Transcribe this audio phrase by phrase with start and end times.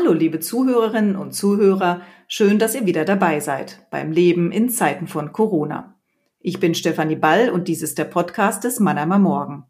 [0.00, 5.08] Hallo, liebe Zuhörerinnen und Zuhörer, schön, dass ihr wieder dabei seid beim Leben in Zeiten
[5.08, 5.96] von Corona.
[6.38, 9.64] Ich bin Stefanie Ball und dies ist der Podcast des Mannheimer Morgen.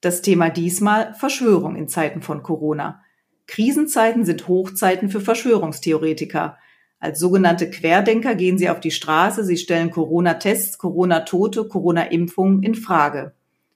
[0.00, 3.02] Das Thema diesmal Verschwörung in Zeiten von Corona.
[3.46, 6.56] Krisenzeiten sind Hochzeiten für Verschwörungstheoretiker.
[6.98, 13.34] Als sogenannte Querdenker gehen sie auf die Straße, sie stellen Corona-Tests, Corona-Tote, Corona-Impfungen in Frage.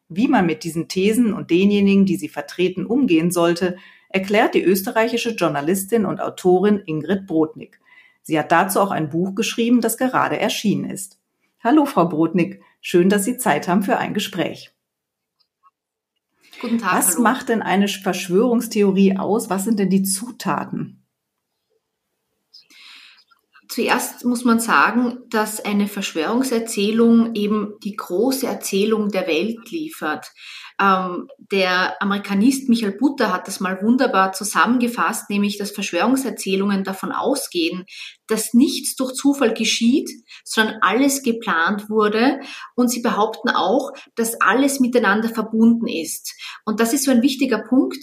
[0.08, 3.76] Wie man mit diesen Thesen und denjenigen, die sie vertreten, umgehen sollte,
[4.12, 7.80] erklärt die österreichische Journalistin und Autorin Ingrid Brodnik.
[8.22, 11.18] Sie hat dazu auch ein Buch geschrieben, das gerade erschienen ist.
[11.62, 12.62] Hallo, Frau Brodnik.
[12.80, 14.72] Schön, dass Sie Zeit haben für ein Gespräch.
[16.60, 16.98] Guten Tag.
[16.98, 17.22] Was hallo.
[17.22, 19.50] macht denn eine Verschwörungstheorie aus?
[19.50, 21.01] Was sind denn die Zutaten?
[23.72, 30.30] Zuerst muss man sagen, dass eine Verschwörungserzählung eben die große Erzählung der Welt liefert.
[30.78, 37.86] Ähm, der Amerikanist Michael Butter hat das mal wunderbar zusammengefasst, nämlich dass Verschwörungserzählungen davon ausgehen,
[38.26, 40.10] dass nichts durch Zufall geschieht,
[40.44, 42.40] sondern alles geplant wurde.
[42.74, 46.34] Und sie behaupten auch, dass alles miteinander verbunden ist.
[46.66, 47.96] Und das ist so ein wichtiger Punkt.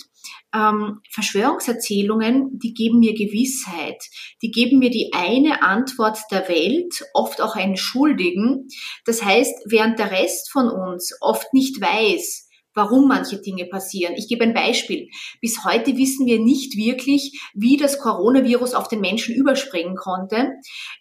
[0.53, 4.03] Ähm, Verschwörungserzählungen, die geben mir Gewissheit,
[4.41, 8.67] die geben mir die eine Antwort der Welt, oft auch einen Schuldigen.
[9.05, 14.15] Das heißt, während der Rest von uns oft nicht weiß, warum manche Dinge passieren.
[14.15, 15.09] Ich gebe ein Beispiel.
[15.41, 20.51] Bis heute wissen wir nicht wirklich, wie das Coronavirus auf den Menschen überspringen konnte.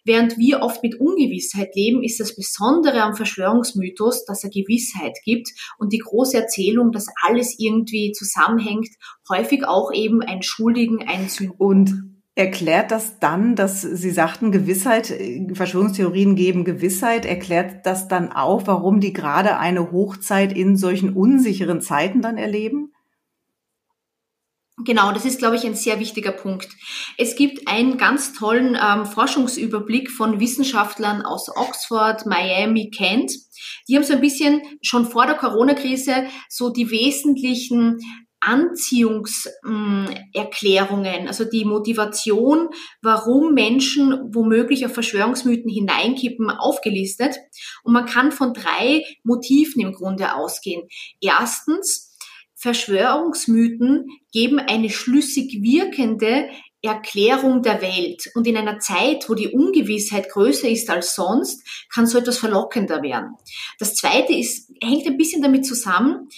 [0.03, 5.49] Während wir oft mit Ungewissheit leben, ist das Besondere am Verschwörungsmythos, dass er Gewissheit gibt
[5.77, 8.89] und die große Erzählung, dass alles irgendwie zusammenhängt,
[9.29, 12.08] häufig auch eben ein Schuldigen, ein Sünden.
[12.39, 15.13] Erklärt das dann, dass Sie sagten, Gewissheit,
[15.51, 21.81] Verschwörungstheorien geben Gewissheit, erklärt das dann auch, warum die gerade eine Hochzeit in solchen unsicheren
[21.81, 22.93] Zeiten dann erleben?
[24.85, 26.69] Genau, das ist, glaube ich, ein sehr wichtiger Punkt.
[27.17, 33.33] Es gibt einen ganz tollen ähm, Forschungsüberblick von Wissenschaftlern aus Oxford, Miami, Kent.
[33.89, 37.99] Die haben so ein bisschen schon vor der Corona-Krise so die wesentlichen
[38.41, 42.69] Anziehungserklärungen, also die Motivation,
[43.01, 47.35] warum Menschen womöglich auf Verschwörungsmythen hineinkippen, aufgelistet.
[47.83, 50.87] Und man kann von drei Motiven im Grunde ausgehen.
[51.21, 52.15] Erstens,
[52.55, 56.49] Verschwörungsmythen geben eine schlüssig wirkende
[56.81, 58.29] Erklärung der Welt.
[58.35, 63.01] Und in einer Zeit, wo die Ungewissheit größer ist als sonst, kann so etwas verlockender
[63.01, 63.35] werden.
[63.79, 66.29] Das zweite ist, hängt ein bisschen damit zusammen,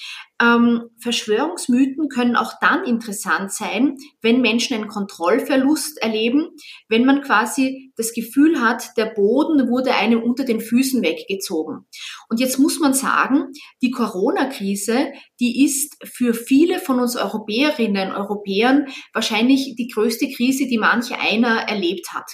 [0.41, 6.49] ähm, Verschwörungsmythen können auch dann interessant sein, wenn Menschen einen Kontrollverlust erleben,
[6.89, 11.85] wenn man quasi das Gefühl hat, der Boden wurde einem unter den Füßen weggezogen.
[12.29, 13.51] Und jetzt muss man sagen,
[13.81, 20.67] die Corona-Krise, die ist für viele von uns Europäerinnen und Europäern wahrscheinlich die größte Krise,
[20.67, 22.31] die manch einer erlebt hat.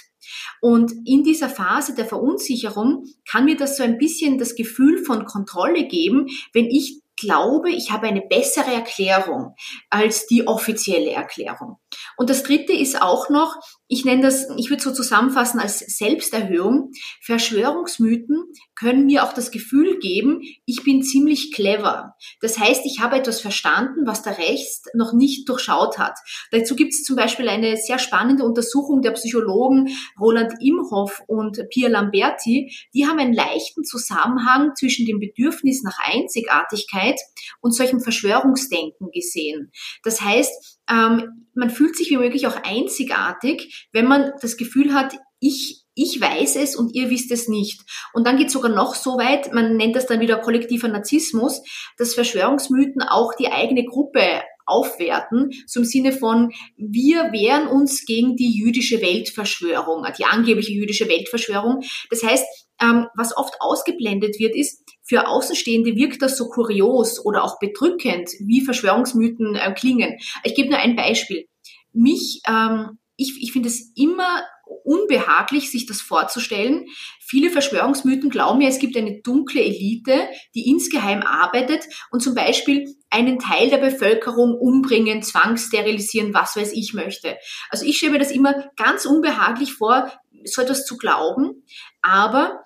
[0.60, 5.24] Und in dieser Phase der Verunsicherung kann mir das so ein bisschen das Gefühl von
[5.24, 9.54] Kontrolle geben, wenn ich glaube, ich habe eine bessere Erklärung
[9.90, 11.78] als die offizielle Erklärung.
[12.16, 13.56] Und das dritte ist auch noch,
[13.86, 16.90] ich nenne das, ich würde so zusammenfassen als Selbsterhöhung.
[17.22, 18.44] Verschwörungsmythen
[18.74, 22.14] können mir auch das Gefühl geben, ich bin ziemlich clever.
[22.40, 26.18] Das heißt, ich habe etwas verstanden, was der Rest noch nicht durchschaut hat.
[26.50, 29.88] Dazu gibt es zum Beispiel eine sehr spannende Untersuchung der Psychologen
[30.20, 32.70] Roland Imhoff und Pia Lamberti.
[32.94, 37.18] Die haben einen leichten Zusammenhang zwischen dem Bedürfnis nach Einzigartigkeit
[37.60, 39.72] und solchem Verschwörungsdenken gesehen.
[40.02, 45.14] Das heißt, ähm, man fühlt sich wie möglich auch einzigartig, wenn man das Gefühl hat,
[45.40, 47.80] ich ich weiß es und ihr wisst es nicht.
[48.12, 51.60] Und dann geht sogar noch so weit, man nennt das dann wieder kollektiver Narzissmus,
[51.96, 58.56] dass Verschwörungsmythen auch die eigene Gruppe aufwerten, im Sinne von, wir wehren uns gegen die
[58.56, 61.82] jüdische Weltverschwörung, die angebliche jüdische Weltverschwörung.
[62.10, 62.44] Das heißt,
[62.80, 68.30] ähm, was oft ausgeblendet wird, ist, für Außenstehende wirkt das so kurios oder auch bedrückend,
[68.40, 70.18] wie Verschwörungsmythen äh, klingen.
[70.44, 71.46] Ich gebe nur ein Beispiel.
[71.92, 74.42] Mich, ähm, ich, ich finde es immer
[74.84, 76.86] unbehaglich, sich das vorzustellen.
[77.20, 82.86] Viele Verschwörungsmythen glauben ja, es gibt eine dunkle Elite, die insgeheim arbeitet und zum Beispiel
[83.10, 87.36] einen Teil der Bevölkerung umbringen, zwangssterilisieren, was weiß ich möchte.
[87.70, 90.12] Also ich stelle mir das immer ganz unbehaglich vor,
[90.44, 91.64] so etwas zu glauben.
[92.02, 92.64] Aber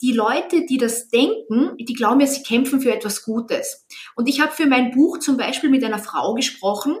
[0.00, 3.86] die Leute, die das denken, die glauben ja, sie kämpfen für etwas Gutes.
[4.16, 6.96] Und ich habe für mein Buch zum Beispiel mit einer Frau gesprochen,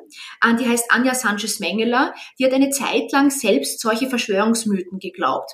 [0.60, 5.50] die heißt Anja Sanchez-Mengeler, die hat eine Zeit lang selbst solche Verschwörungsmythen geglaubt.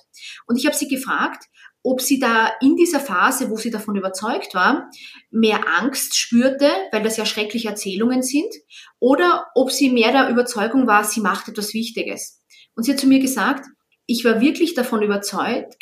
[0.47, 1.45] Und ich habe sie gefragt,
[1.83, 4.91] ob sie da in dieser Phase, wo sie davon überzeugt war,
[5.31, 8.53] mehr Angst spürte, weil das ja schreckliche Erzählungen sind,
[8.99, 12.43] oder ob sie mehr der Überzeugung war, sie macht etwas Wichtiges.
[12.75, 13.67] Und sie hat zu mir gesagt,
[14.07, 15.77] ich war wirklich davon überzeugt,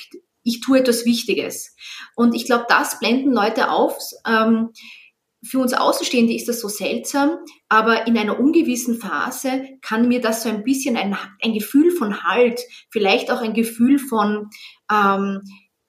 [0.49, 1.77] ich tue etwas Wichtiges.
[2.17, 3.97] Und ich glaube, das blenden Leute auf.
[4.27, 4.71] Ähm,
[5.45, 10.43] für uns Außenstehende ist das so seltsam, aber in einer ungewissen Phase kann mir das
[10.43, 12.61] so ein bisschen ein, ein Gefühl von Halt,
[12.91, 14.49] vielleicht auch ein Gefühl von
[14.91, 15.41] ähm,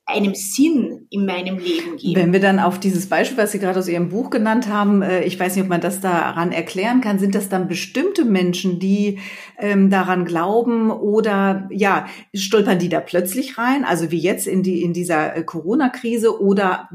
[0.09, 2.15] einem Sinn in meinem Leben geben.
[2.15, 5.23] Wenn wir dann auf dieses Beispiel, was Sie gerade aus Ihrem Buch genannt haben, äh,
[5.23, 9.19] ich weiß nicht, ob man das daran erklären kann, sind das dann bestimmte Menschen, die
[9.57, 14.81] ähm, daran glauben oder ja, stolpern die da plötzlich rein, also wie jetzt in die
[14.81, 16.89] in dieser äh, Corona-Krise oder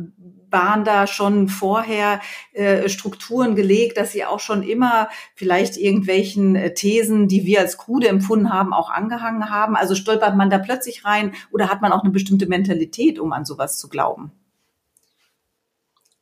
[0.54, 2.20] waren da schon vorher
[2.52, 7.76] äh, Strukturen gelegt, dass sie auch schon immer vielleicht irgendwelchen äh, Thesen, die wir als
[7.76, 9.76] krude empfunden haben, auch angehangen haben?
[9.76, 13.44] Also stolpert man da plötzlich rein oder hat man auch eine bestimmte Mentalität, um an
[13.44, 14.32] sowas zu glauben?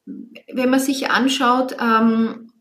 [0.04, 2.52] Wenn man sich anschaut, ähm,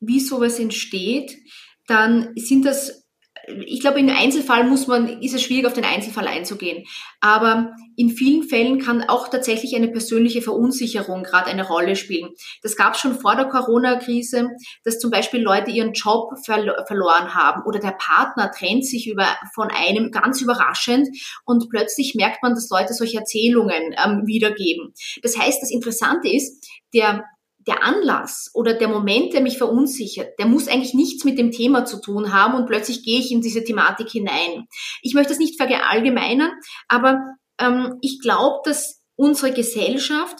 [0.00, 1.38] wie sowas entsteht,
[1.86, 3.01] dann sind das
[3.46, 6.84] ich glaube, im Einzelfall muss man, ist es schwierig, auf den Einzelfall einzugehen.
[7.20, 12.30] Aber in vielen Fällen kann auch tatsächlich eine persönliche Verunsicherung gerade eine Rolle spielen.
[12.62, 14.50] Das gab es schon vor der Corona-Krise,
[14.84, 19.26] dass zum Beispiel Leute ihren Job ver verloren haben oder der Partner trennt sich über,
[19.54, 21.08] von einem ganz überraschend
[21.44, 24.92] und plötzlich merkt man, dass Leute solche Erzählungen ähm, wiedergeben.
[25.22, 27.24] Das heißt, das Interessante ist, der
[27.66, 31.84] der Anlass oder der Moment, der mich verunsichert, der muss eigentlich nichts mit dem Thema
[31.84, 34.66] zu tun haben und plötzlich gehe ich in diese Thematik hinein.
[35.02, 36.52] Ich möchte das nicht verallgemeinern,
[36.88, 37.20] aber
[37.58, 40.36] ähm, ich glaube, dass unsere Gesellschaft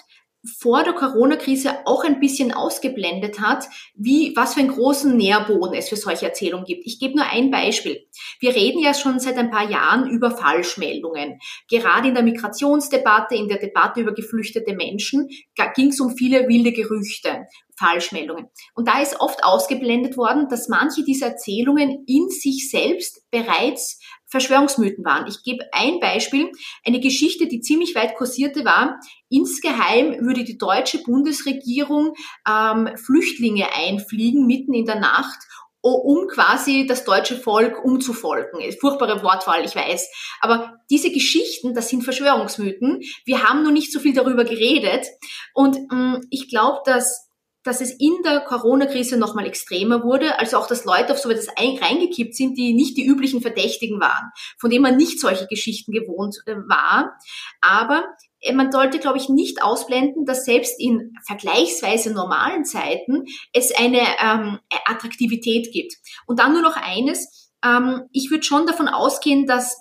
[0.59, 5.89] vor der Corona-Krise auch ein bisschen ausgeblendet hat, wie, was für einen großen Nährboden es
[5.89, 6.85] für solche Erzählungen gibt.
[6.85, 8.07] Ich gebe nur ein Beispiel.
[8.41, 11.39] Wir reden ja schon seit ein paar Jahren über Falschmeldungen.
[11.71, 15.29] Gerade in der Migrationsdebatte, in der Debatte über geflüchtete Menschen,
[15.75, 17.47] ging es um viele wilde Gerüchte.
[17.79, 18.49] Falschmeldungen.
[18.75, 25.05] Und da ist oft ausgeblendet worden, dass manche dieser Erzählungen in sich selbst bereits Verschwörungsmythen
[25.05, 25.27] waren.
[25.27, 26.51] Ich gebe ein Beispiel,
[26.85, 28.99] eine Geschichte, die ziemlich weit kursierte war.
[29.29, 32.15] Insgeheim würde die deutsche Bundesregierung
[32.49, 35.39] ähm, Flüchtlinge einfliegen mitten in der Nacht
[35.83, 38.61] um quasi das deutsche Volk umzufolgen.
[38.81, 40.09] Furchtbare Wortwahl, ich weiß.
[40.41, 43.01] Aber diese Geschichten, das sind Verschwörungsmythen.
[43.25, 45.07] Wir haben nur nicht so viel darüber geredet.
[45.55, 47.32] Und ähm, ich glaube, dass
[47.65, 51.49] dass es in der Corona-Krise nochmal extremer wurde, also auch, dass Leute auf so etwas
[51.57, 56.39] reingekippt sind, die nicht die üblichen Verdächtigen waren, von denen man nicht solche Geschichten gewohnt
[56.47, 57.17] äh, war.
[57.61, 58.05] Aber
[58.41, 64.01] äh, man sollte, glaube ich, nicht ausblenden, dass selbst in vergleichsweise normalen Zeiten es eine
[64.23, 65.95] ähm, Attraktivität gibt.
[66.27, 69.77] Und dann nur noch eines, ähm, ich würde schon davon ausgehen, dass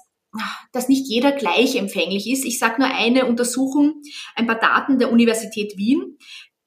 [0.71, 2.45] dass nicht jeder gleich empfänglich ist.
[2.45, 4.01] Ich sage nur eine Untersuchung,
[4.35, 6.17] ein paar Daten der Universität Wien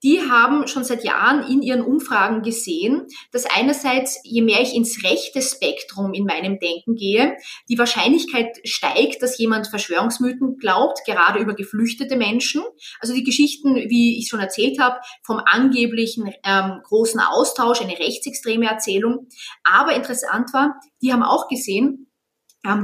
[0.05, 5.03] die haben schon seit Jahren in ihren Umfragen gesehen, dass einerseits, je mehr ich ins
[5.03, 7.37] rechte Spektrum in meinem Denken gehe,
[7.71, 12.63] die Wahrscheinlichkeit steigt, dass jemand Verschwörungsmythen glaubt, gerade über geflüchtete Menschen.
[13.01, 18.69] Also die Geschichten, wie ich schon erzählt habe, vom angeblichen ähm, großen Austausch, eine rechtsextreme
[18.69, 19.29] Erzählung.
[19.65, 22.09] Aber interessant war, die haben auch gesehen,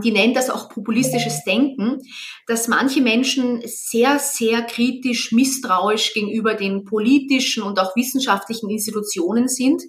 [0.02, 2.02] die nennen das auch populistisches Denken,
[2.46, 9.82] dass manche Menschen sehr, sehr kritisch, misstrauisch gegenüber den politischen und auch wissenschaftlichen Institutionen sind.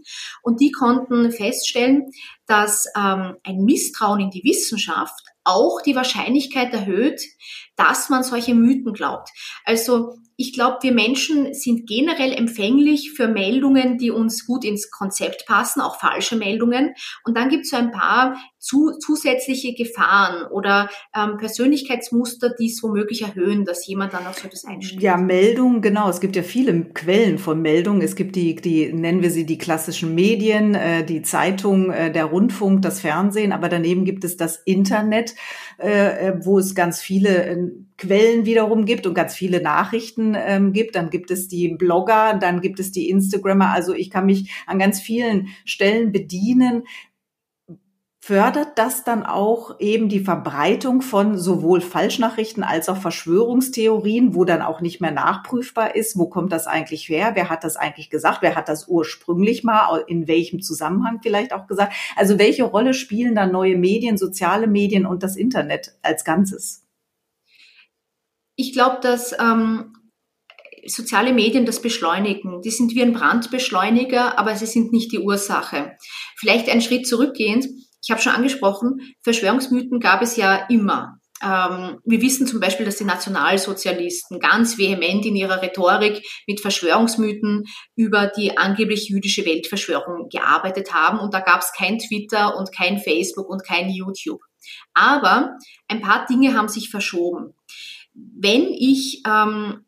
[0.43, 2.11] Und die konnten feststellen,
[2.47, 7.21] dass ähm, ein Misstrauen in die Wissenschaft auch die Wahrscheinlichkeit erhöht,
[7.75, 9.29] dass man solche Mythen glaubt.
[9.65, 15.45] Also ich glaube, wir Menschen sind generell empfänglich für Meldungen, die uns gut ins Konzept
[15.45, 16.95] passen, auch falsche Meldungen.
[17.23, 22.81] Und dann gibt es so ein paar zu, zusätzliche Gefahren oder ähm, Persönlichkeitsmuster, die es
[22.81, 25.03] womöglich erhöhen, dass jemand dann auf so etwas einsteigt.
[25.03, 26.09] Ja, Meldungen, genau.
[26.09, 28.01] Es gibt ja viele Quellen von Meldungen.
[28.01, 32.25] Es gibt die, die nennen wir sie die klassischen Medien, äh, die Zeitung, äh, der
[32.25, 35.35] Rundfunk, das Fernsehen, aber daneben gibt es das Internet,
[35.77, 37.57] äh, äh wo es ganz viele äh,
[38.01, 40.95] Quellen wiederum gibt und ganz viele Nachrichten ähm, gibt.
[40.95, 43.71] Dann gibt es die Blogger, dann gibt es die Instagrammer.
[43.71, 46.83] Also ich kann mich an ganz vielen Stellen bedienen.
[48.19, 54.63] Fördert das dann auch eben die Verbreitung von sowohl Falschnachrichten als auch Verschwörungstheorien, wo dann
[54.63, 58.41] auch nicht mehr nachprüfbar ist, wo kommt das eigentlich her, wer hat das eigentlich gesagt,
[58.41, 61.93] wer hat das ursprünglich mal, in welchem Zusammenhang vielleicht auch gesagt.
[62.15, 66.80] Also welche Rolle spielen da neue Medien, soziale Medien und das Internet als Ganzes?
[68.55, 69.93] Ich glaube, dass ähm,
[70.87, 72.61] soziale Medien das beschleunigen.
[72.61, 75.95] Die sind wie ein Brandbeschleuniger, aber sie sind nicht die Ursache.
[76.37, 77.67] Vielleicht einen Schritt zurückgehend.
[78.03, 81.17] Ich habe schon angesprochen, Verschwörungsmythen gab es ja immer.
[81.43, 87.63] ähm, wir wissen zum Beispiel, dass die Nationalsozialisten ganz vehement in ihrer Rhetorik mit Verschwörungsmythen
[87.95, 91.19] über die angeblich jüdische Weltverschwörung gearbeitet haben.
[91.19, 94.41] Und da gab es kein Twitter und kein Facebook und kein YouTube.
[94.93, 97.55] Aber ein paar Dinge haben sich verschoben.
[98.13, 99.85] Wenn ich ähm,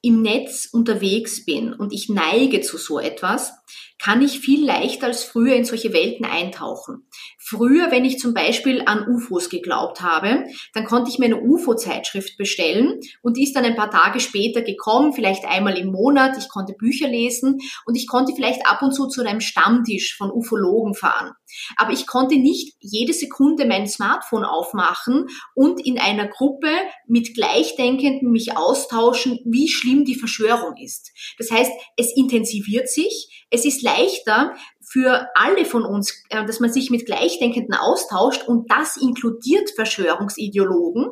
[0.00, 3.52] im Netz unterwegs bin und ich neige zu so etwas,
[3.98, 7.08] kann ich viel leichter als früher in solche Welten eintauchen.
[7.36, 12.38] Früher, wenn ich zum Beispiel an UFOs geglaubt habe, dann konnte ich mir eine UFO-Zeitschrift
[12.38, 16.38] bestellen und die ist dann ein paar Tage später gekommen, vielleicht einmal im Monat.
[16.38, 20.30] Ich konnte Bücher lesen und ich konnte vielleicht ab und zu zu einem Stammtisch von
[20.30, 21.32] Ufologen fahren.
[21.76, 26.70] Aber ich konnte nicht jede Sekunde mein Smartphone aufmachen und in einer Gruppe
[27.06, 31.12] mit Gleichdenkenden mich austauschen, wie schlimm die Verschwörung ist.
[31.38, 34.54] Das heißt, es intensiviert sich, es ist leichter
[34.90, 41.10] für alle von uns, äh, dass man sich mit Gleichdenkenden austauscht und das inkludiert Verschwörungsideologen.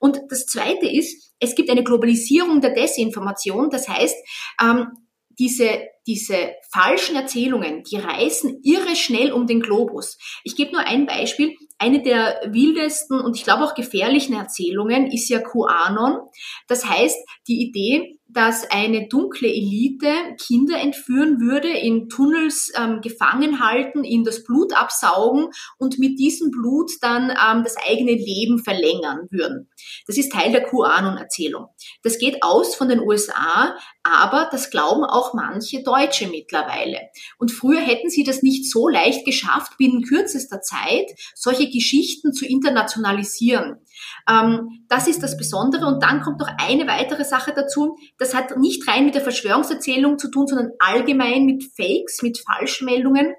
[0.00, 3.70] Und das Zweite ist, es gibt eine Globalisierung der Desinformation.
[3.70, 4.16] Das heißt,
[4.60, 4.88] ähm,
[5.38, 10.18] diese, diese falschen Erzählungen, die reißen irre schnell um den Globus.
[10.44, 11.54] Ich gebe nur ein Beispiel.
[11.78, 16.18] Eine der wildesten und ich glaube auch gefährlichen Erzählungen ist ja QAnon.
[16.68, 20.08] Das heißt, die Idee, dass eine dunkle Elite
[20.40, 25.48] Kinder entführen würde, in Tunnels ähm, gefangen halten, ihnen das Blut absaugen
[25.78, 29.68] und mit diesem Blut dann ähm, das eigene Leben verlängern würden.
[30.06, 31.66] Das ist Teil der QAnon-Erzählung.
[32.02, 36.98] Das geht aus von den USA, aber das glauben auch manche Deutsche mittlerweile.
[37.38, 42.46] Und früher hätten sie das nicht so leicht geschafft, binnen kürzester Zeit solche Geschichten zu
[42.46, 43.76] internationalisieren.
[44.28, 45.86] Ähm, das ist das Besondere.
[45.86, 47.96] Und dann kommt noch eine weitere Sache dazu.
[48.18, 53.34] Das hat nicht rein mit der Verschwörungserzählung zu tun, sondern allgemein mit Fakes, mit Falschmeldungen.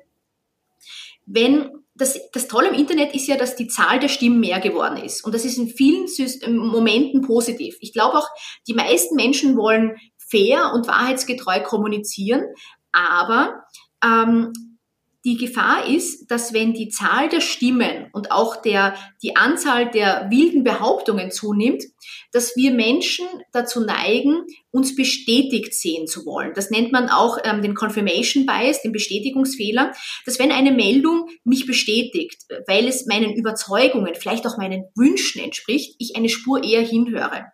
[1.25, 4.97] Wenn das, das Tolle im Internet ist ja, dass die Zahl der Stimmen mehr geworden
[4.97, 5.23] ist.
[5.23, 6.07] Und das ist in vielen
[6.55, 7.77] Momenten positiv.
[7.81, 8.27] Ich glaube auch,
[8.67, 9.95] die meisten Menschen wollen
[10.33, 12.43] fair und wahrheitsgetreu kommunizieren,
[12.91, 13.63] aber
[14.03, 14.51] ähm,
[15.25, 20.27] die Gefahr ist, dass wenn die Zahl der Stimmen und auch der, die Anzahl der
[20.29, 21.83] wilden Behauptungen zunimmt,
[22.33, 26.51] dass wir Menschen dazu neigen, uns bestätigt sehen zu wollen.
[26.55, 29.93] Das nennt man auch ähm, den Confirmation Bias, den Bestätigungsfehler,
[30.25, 35.95] dass wenn eine Meldung mich bestätigt, weil es meinen Überzeugungen, vielleicht auch meinen Wünschen entspricht,
[35.99, 37.45] ich eine Spur eher hinhöre.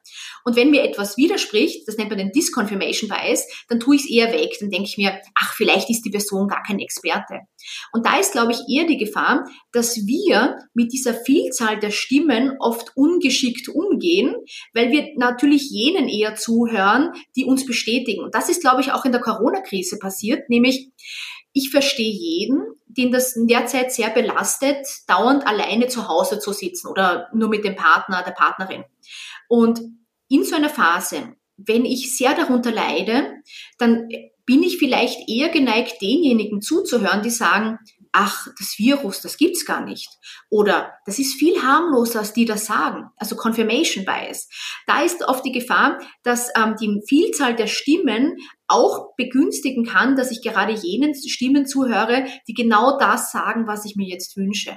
[0.43, 4.09] Und wenn mir etwas widerspricht, das nennt man den Disconfirmation Bias, dann tue ich es
[4.09, 4.51] eher weg.
[4.59, 7.41] Dann denke ich mir, ach, vielleicht ist die Person gar kein Experte.
[7.91, 12.55] Und da ist, glaube ich, eher die Gefahr, dass wir mit dieser Vielzahl der Stimmen
[12.59, 14.35] oft ungeschickt umgehen,
[14.73, 18.23] weil wir natürlich jenen eher zuhören, die uns bestätigen.
[18.23, 20.91] Und das ist, glaube ich, auch in der Corona-Krise passiert, nämlich
[21.53, 26.53] ich verstehe jeden, den das in der Zeit sehr belastet, dauernd alleine zu Hause zu
[26.53, 28.83] sitzen oder nur mit dem Partner, der Partnerin.
[29.47, 29.81] Und
[30.29, 33.33] in so einer Phase, wenn ich sehr darunter leide,
[33.77, 34.09] dann
[34.49, 37.77] bin ich vielleicht eher geneigt, denjenigen zuzuhören, die sagen,
[38.11, 40.09] ach, das Virus, das gibt's gar nicht.
[40.49, 43.11] Oder das ist viel harmloser, als die das sagen.
[43.17, 44.49] Also Confirmation Bias.
[44.87, 48.37] Da ist oft die Gefahr, dass ähm, die Vielzahl der Stimmen
[48.67, 53.95] auch begünstigen kann, dass ich gerade jenen Stimmen zuhöre, die genau das sagen, was ich
[53.95, 54.75] mir jetzt wünsche.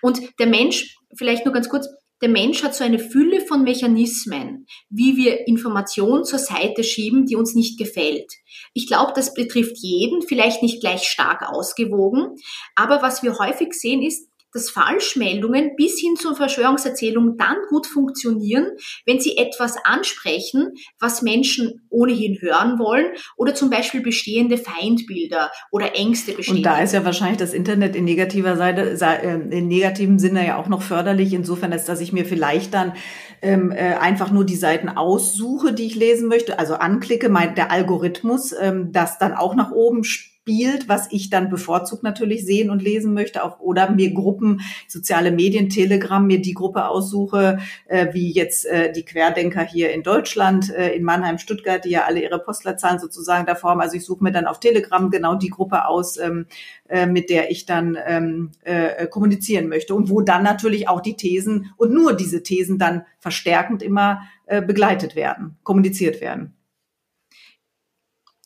[0.00, 1.86] Und der Mensch, vielleicht nur ganz kurz,
[2.22, 7.36] der Mensch hat so eine Fülle von Mechanismen, wie wir Informationen zur Seite schieben, die
[7.36, 8.32] uns nicht gefällt.
[8.74, 12.36] Ich glaube, das betrifft jeden, vielleicht nicht gleich stark ausgewogen.
[12.76, 18.66] Aber was wir häufig sehen ist, dass Falschmeldungen bis hin zur Verschwörungserzählung dann gut funktionieren,
[19.06, 23.06] wenn sie etwas ansprechen, was Menschen ohnehin hören wollen
[23.36, 26.58] oder zum Beispiel bestehende Feindbilder oder Ängste bestätigen.
[26.58, 30.58] Und da ist ja wahrscheinlich das Internet in negativer Seite, äh, in negativem Sinne ja
[30.58, 32.94] auch noch förderlich, insofern, als dass ich mir vielleicht dann
[33.40, 37.70] ähm, äh, einfach nur die Seiten aussuche, die ich lesen möchte, also anklicke, mein, der
[37.70, 40.31] Algorithmus, ähm, das dann auch nach oben spielt,
[40.88, 45.68] was ich dann bevorzugt natürlich sehen und lesen möchte, auch, oder mir Gruppen, soziale Medien,
[45.68, 50.94] Telegram, mir die Gruppe aussuche, äh, wie jetzt äh, die Querdenker hier in Deutschland, äh,
[50.94, 53.82] in Mannheim, Stuttgart, die ja alle ihre Postleitzahlen sozusagen da formen.
[53.82, 56.46] Also ich suche mir dann auf Telegram genau die Gruppe aus, ähm,
[56.88, 61.16] äh, mit der ich dann ähm, äh, kommunizieren möchte und wo dann natürlich auch die
[61.16, 66.54] Thesen und nur diese Thesen dann verstärkend immer äh, begleitet werden, kommuniziert werden.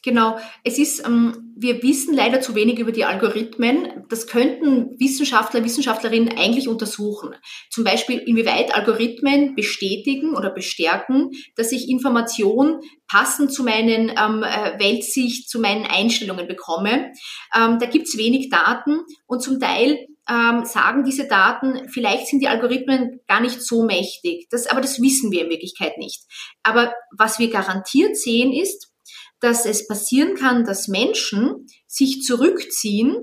[0.07, 4.05] Genau, es ist, ähm, wir wissen leider zu wenig über die Algorithmen.
[4.09, 7.35] Das könnten Wissenschaftler, Wissenschaftlerinnen eigentlich untersuchen.
[7.71, 14.79] Zum Beispiel, inwieweit Algorithmen bestätigen oder bestärken, dass ich Information passend zu meinen ähm, äh,
[14.79, 17.11] Weltsicht, zu meinen Einstellungen bekomme.
[17.53, 22.49] Ähm, da gibt's wenig Daten und zum Teil ähm, sagen diese Daten, vielleicht sind die
[22.49, 24.47] Algorithmen gar nicht so mächtig.
[24.51, 26.23] Das, aber das wissen wir in Wirklichkeit nicht.
[26.63, 28.93] Aber was wir garantiert sehen ist,
[29.41, 33.17] dass es passieren kann, dass Menschen sich zurückziehen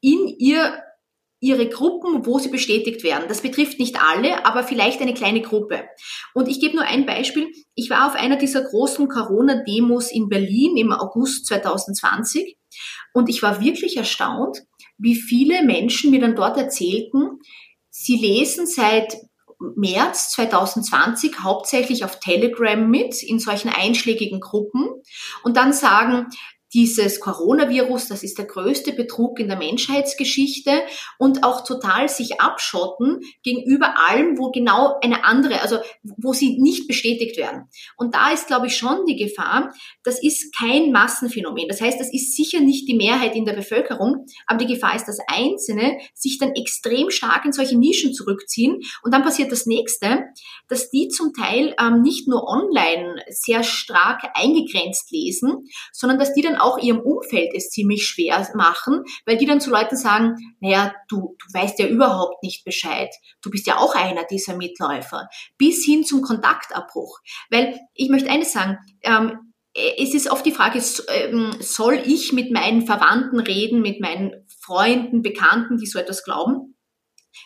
[0.00, 0.82] in ihr
[1.40, 3.24] ihre Gruppen, wo sie bestätigt werden.
[3.26, 5.84] Das betrifft nicht alle, aber vielleicht eine kleine Gruppe.
[6.34, 7.50] Und ich gebe nur ein Beispiel.
[7.74, 12.58] Ich war auf einer dieser großen Corona-Demos in Berlin im August 2020
[13.14, 14.62] und ich war wirklich erstaunt,
[14.98, 17.38] wie viele Menschen mir dann dort erzählten,
[17.88, 19.16] sie lesen seit
[19.76, 24.88] März 2020 hauptsächlich auf Telegram mit, in solchen einschlägigen Gruppen
[25.42, 26.26] und dann sagen,
[26.72, 30.82] dieses Coronavirus, das ist der größte Betrug in der Menschheitsgeschichte
[31.18, 36.86] und auch total sich abschotten gegenüber allem, wo genau eine andere, also wo sie nicht
[36.86, 37.68] bestätigt werden.
[37.96, 39.72] Und da ist, glaube ich, schon die Gefahr,
[40.04, 41.68] das ist kein Massenphänomen.
[41.68, 45.06] Das heißt, das ist sicher nicht die Mehrheit in der Bevölkerung, aber die Gefahr ist,
[45.06, 50.26] dass Einzelne sich dann extrem stark in solche Nischen zurückziehen und dann passiert das nächste,
[50.68, 56.42] dass die zum Teil ähm, nicht nur online sehr stark eingegrenzt lesen, sondern dass die
[56.42, 60.94] dann auch ihrem Umfeld es ziemlich schwer machen, weil die dann zu Leuten sagen, naja,
[61.08, 63.10] du, du weißt ja überhaupt nicht Bescheid.
[63.42, 65.28] Du bist ja auch einer dieser Mitläufer.
[65.58, 67.18] Bis hin zum Kontaktabbruch.
[67.50, 72.50] Weil ich möchte eines sagen, ähm, es ist oft die Frage, ähm, soll ich mit
[72.50, 76.69] meinen Verwandten reden, mit meinen Freunden, Bekannten, die so etwas glauben?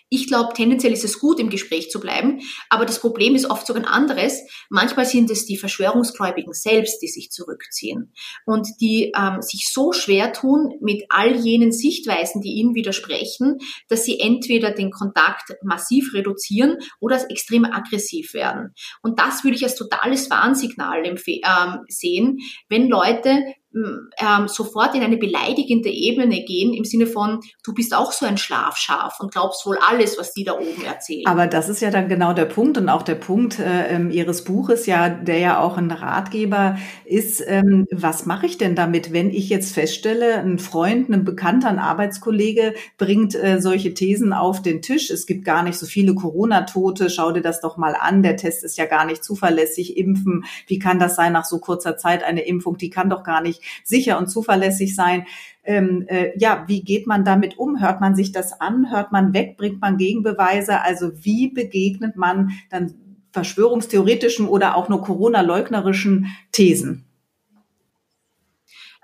[0.09, 3.67] Ich glaube, tendenziell ist es gut, im Gespräch zu bleiben, aber das Problem ist oft
[3.67, 4.41] sogar ein anderes.
[4.71, 8.13] Manchmal sind es die Verschwörungsgläubigen selbst, die sich zurückziehen
[8.47, 14.05] und die ähm, sich so schwer tun mit all jenen Sichtweisen, die ihnen widersprechen, dass
[14.05, 18.75] sie entweder den Kontakt massiv reduzieren oder extrem aggressiv werden.
[19.03, 22.39] Und das würde ich als totales Warnsignal ähm, sehen,
[22.69, 23.43] wenn Leute
[23.75, 28.39] ähm, sofort in eine beleidigende Ebene gehen im Sinne von, du bist auch so ein
[28.39, 31.27] Schlafschaf und glaubst wohl alles, was die da oben erzählen.
[31.27, 34.45] Aber das ist ja dann genau der Punkt und auch der Punkt äh, ähm, Ihres
[34.45, 39.31] Buches, ja, der ja auch ein Ratgeber ist, ähm, was mache ich denn damit, wenn
[39.31, 44.83] ich jetzt feststelle, ein Freund, ein Bekannter, ein Arbeitskollege bringt äh, solche Thesen auf den
[44.83, 48.37] Tisch, es gibt gar nicht so viele Corona-Tote, schau dir das doch mal an, der
[48.37, 52.23] Test ist ja gar nicht zuverlässig, impfen, wie kann das sein nach so kurzer Zeit?
[52.23, 55.27] Eine Impfung, die kann doch gar nicht sicher und zuverlässig sein.
[55.65, 57.81] Ähm, äh, ja, wie geht man damit um?
[57.81, 58.91] Hört man sich das an?
[58.91, 59.57] Hört man weg?
[59.57, 60.83] Bringt man Gegenbeweise?
[60.83, 62.95] Also wie begegnet man dann
[63.33, 67.05] verschwörungstheoretischen oder auch nur Corona-leugnerischen Thesen?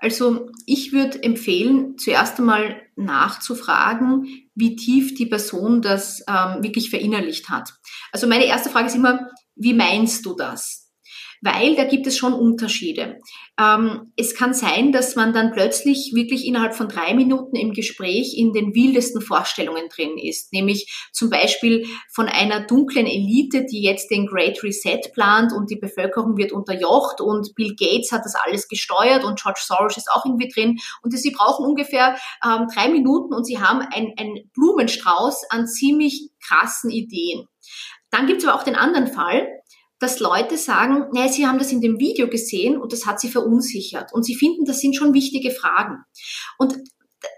[0.01, 7.49] Also ich würde empfehlen, zuerst einmal nachzufragen, wie tief die Person das ähm, wirklich verinnerlicht
[7.49, 7.75] hat.
[8.11, 10.90] Also meine erste Frage ist immer, wie meinst du das?
[11.41, 13.19] Weil da gibt es schon Unterschiede.
[13.59, 18.37] Ähm, es kann sein, dass man dann plötzlich wirklich innerhalb von drei Minuten im Gespräch
[18.37, 24.11] in den wildesten Vorstellungen drin ist, nämlich zum Beispiel von einer dunklen Elite, die jetzt
[24.11, 28.67] den Great Reset plant und die Bevölkerung wird unterjocht und Bill Gates hat das alles
[28.67, 33.33] gesteuert und George Soros ist auch irgendwie drin und sie brauchen ungefähr ähm, drei Minuten
[33.33, 37.47] und sie haben ein, ein Blumenstrauß an ziemlich krassen Ideen.
[38.11, 39.47] Dann gibt es aber auch den anderen Fall,
[40.01, 43.29] dass Leute sagen, naja, sie haben das in dem Video gesehen und das hat sie
[43.29, 44.11] verunsichert.
[44.11, 45.99] Und sie finden, das sind schon wichtige Fragen.
[46.57, 46.75] Und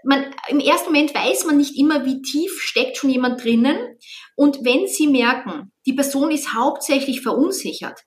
[0.02, 3.76] man, im ersten Moment weiß man nicht immer, wie tief steckt schon jemand drinnen.
[4.34, 8.00] Und wenn Sie merken, die Person ist hauptsächlich verunsichert,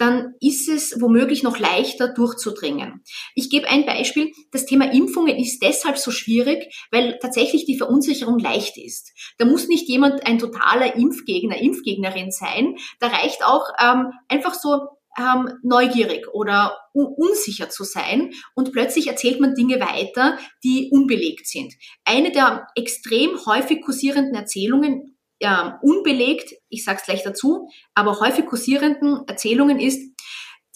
[0.00, 3.02] dann ist es womöglich noch leichter durchzudringen.
[3.34, 4.32] Ich gebe ein Beispiel.
[4.50, 9.12] Das Thema Impfungen ist deshalb so schwierig, weil tatsächlich die Verunsicherung leicht ist.
[9.36, 12.76] Da muss nicht jemand ein totaler Impfgegner, Impfgegnerin sein.
[12.98, 19.40] Da reicht auch ähm, einfach so ähm, neugierig oder unsicher zu sein und plötzlich erzählt
[19.40, 21.74] man Dinge weiter, die unbelegt sind.
[22.04, 25.09] Eine der extrem häufig kursierenden Erzählungen
[25.40, 30.10] äh, unbelegt, ich sage es gleich dazu, aber häufig kursierenden Erzählungen ist,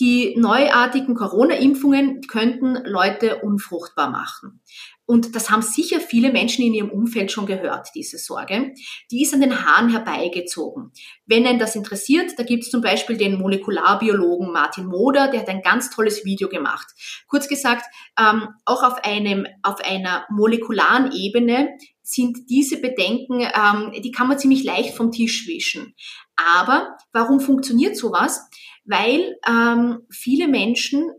[0.00, 4.60] die neuartigen Corona-Impfungen könnten Leute unfruchtbar machen.
[5.06, 8.72] Und das haben sicher viele Menschen in ihrem Umfeld schon gehört, diese Sorge.
[9.10, 10.92] Die ist an den Haaren herbeigezogen.
[11.26, 15.48] Wenn einen das interessiert, da gibt es zum Beispiel den Molekularbiologen Martin Moder, der hat
[15.48, 16.86] ein ganz tolles Video gemacht.
[17.26, 17.84] Kurz gesagt,
[18.18, 21.68] ähm, auch auf, einem, auf einer molekularen Ebene
[22.02, 25.94] sind diese Bedenken, ähm, die kann man ziemlich leicht vom Tisch wischen.
[26.36, 28.48] Aber warum funktioniert sowas?
[28.84, 31.10] Weil ähm, viele Menschen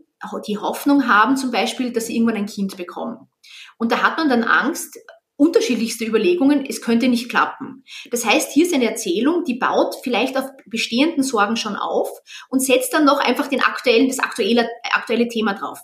[0.46, 3.28] die Hoffnung haben zum Beispiel, dass sie irgendwann ein Kind bekommen.
[3.78, 4.98] Und da hat man dann Angst,
[5.36, 7.84] unterschiedlichste Überlegungen, es könnte nicht klappen.
[8.10, 12.08] Das heißt, hier ist eine Erzählung, die baut vielleicht auf bestehenden Sorgen schon auf
[12.48, 15.78] und setzt dann noch einfach den aktuellen, das aktuelle, aktuelle Thema drauf.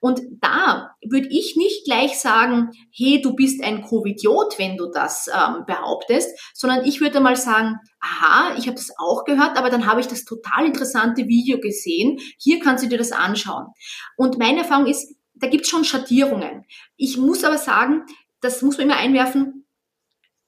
[0.00, 5.28] Und da würde ich nicht gleich sagen, hey, du bist ein Covidiot, wenn du das
[5.28, 9.86] ähm, behauptest, sondern ich würde mal sagen, aha, ich habe das auch gehört, aber dann
[9.86, 12.18] habe ich das total interessante Video gesehen.
[12.38, 13.66] Hier kannst du dir das anschauen.
[14.16, 16.64] Und meine Erfahrung ist, da gibt es schon Schattierungen.
[16.96, 18.02] Ich muss aber sagen,
[18.40, 19.66] das muss man immer einwerfen,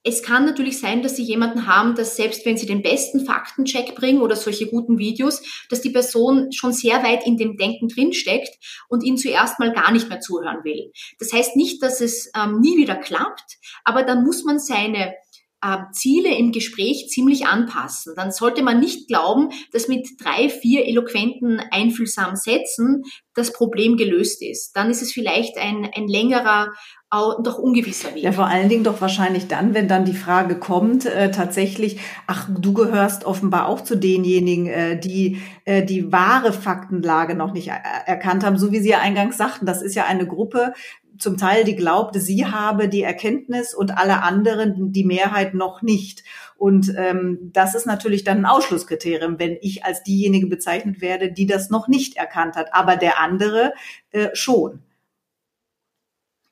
[0.03, 3.95] es kann natürlich sein, dass Sie jemanden haben, dass selbst wenn Sie den besten Faktencheck
[3.95, 8.57] bringen oder solche guten Videos, dass die Person schon sehr weit in dem Denken drinsteckt
[8.87, 10.91] und Ihnen zuerst mal gar nicht mehr zuhören will.
[11.19, 15.15] Das heißt nicht, dass es ähm, nie wieder klappt, aber dann muss man seine
[15.61, 18.13] äh, Ziele im Gespräch ziemlich anpassen.
[18.15, 23.03] Dann sollte man nicht glauben, dass mit drei, vier eloquenten, einfühlsamen Sätzen
[23.35, 24.73] das Problem gelöst ist.
[24.75, 26.71] Dann ist es vielleicht ein, ein längerer
[27.11, 28.23] auch doch ungewisser Weg.
[28.23, 32.47] Ja, vor allen Dingen doch wahrscheinlich dann, wenn dann die Frage kommt, äh, tatsächlich, ach,
[32.49, 37.69] du gehörst offenbar auch zu denjenigen, äh, die äh, die wahre Faktenlage noch nicht
[38.05, 40.73] erkannt haben, so wie Sie ja eingangs sagten, das ist ja eine Gruppe,
[41.19, 46.23] zum Teil, die glaubte, sie habe die Erkenntnis und alle anderen die Mehrheit noch nicht.
[46.57, 51.45] Und ähm, das ist natürlich dann ein Ausschlusskriterium, wenn ich als diejenige bezeichnet werde, die
[51.45, 53.73] das noch nicht erkannt hat, aber der andere
[54.11, 54.81] äh, schon.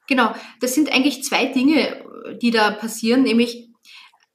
[0.08, 2.06] Genau, das sind eigentlich zwei Dinge,
[2.42, 3.70] die da passieren, nämlich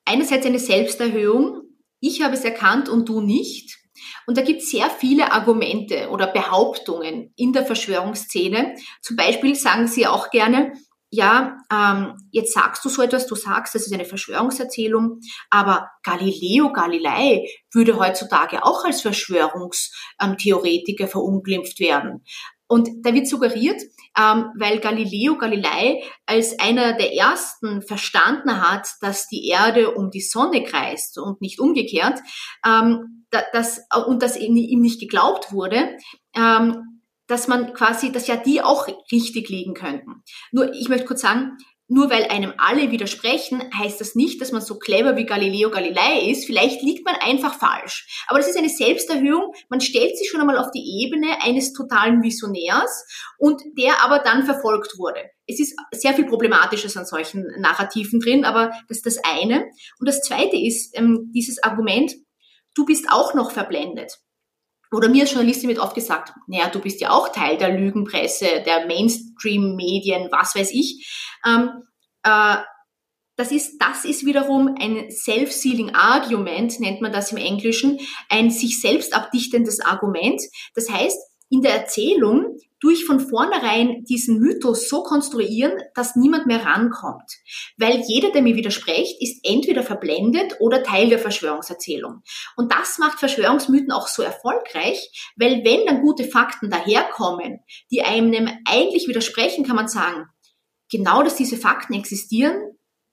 [0.04, 1.62] einerseits eine Selbsterhöhung.
[2.00, 3.81] Ich habe es erkannt und du nicht.
[4.26, 8.74] Und da gibt es sehr viele Argumente oder Behauptungen in der Verschwörungsszene.
[9.00, 10.72] Zum Beispiel sagen sie auch gerne,
[11.14, 16.72] ja, ähm, jetzt sagst du so etwas, du sagst, das ist eine Verschwörungserzählung, aber Galileo
[16.72, 22.24] Galilei würde heutzutage auch als Verschwörungstheoretiker verunglimpft werden.
[22.66, 23.78] Und da wird suggeriert,
[24.18, 30.22] ähm, weil Galileo Galilei als einer der ersten verstanden hat, dass die Erde um die
[30.22, 32.20] Sonne kreist und nicht umgekehrt,
[32.66, 33.21] ähm,
[33.52, 35.96] dass, und dass ihm nicht geglaubt wurde,
[36.36, 40.22] ähm, dass man quasi, dass ja die auch richtig liegen könnten.
[40.50, 41.56] Nur, ich möchte kurz sagen,
[41.88, 46.30] nur weil einem alle widersprechen, heißt das nicht, dass man so clever wie Galileo Galilei
[46.30, 46.46] ist.
[46.46, 48.24] Vielleicht liegt man einfach falsch.
[48.28, 49.52] Aber das ist eine Selbsterhöhung.
[49.68, 53.04] Man stellt sich schon einmal auf die Ebene eines totalen Visionärs
[53.36, 55.20] und der aber dann verfolgt wurde.
[55.46, 59.66] Es ist sehr viel Problematisches an solchen Narrativen drin, aber das ist das eine.
[59.98, 62.12] Und das zweite ist ähm, dieses Argument,
[62.74, 64.18] du bist auch noch verblendet.
[64.92, 68.62] Oder mir als Journalistin wird oft gesagt, naja, du bist ja auch Teil der Lügenpresse,
[68.66, 71.34] der Mainstream-Medien, was weiß ich.
[71.46, 71.70] Ähm,
[72.22, 72.56] äh,
[73.36, 78.80] das ist, das ist wiederum ein self-sealing Argument, nennt man das im Englischen, ein sich
[78.80, 80.42] selbst abdichtendes Argument.
[80.74, 86.66] Das heißt, in der Erzählung durch von vornherein diesen Mythos so konstruieren, dass niemand mehr
[86.66, 87.30] rankommt.
[87.78, 92.22] Weil jeder, der mir widerspricht, ist entweder verblendet oder Teil der Verschwörungserzählung.
[92.56, 97.60] Und das macht Verschwörungsmythen auch so erfolgreich, weil wenn dann gute Fakten daherkommen,
[97.92, 100.26] die einem eigentlich widersprechen, kann man sagen,
[100.90, 102.56] genau, dass diese Fakten existieren,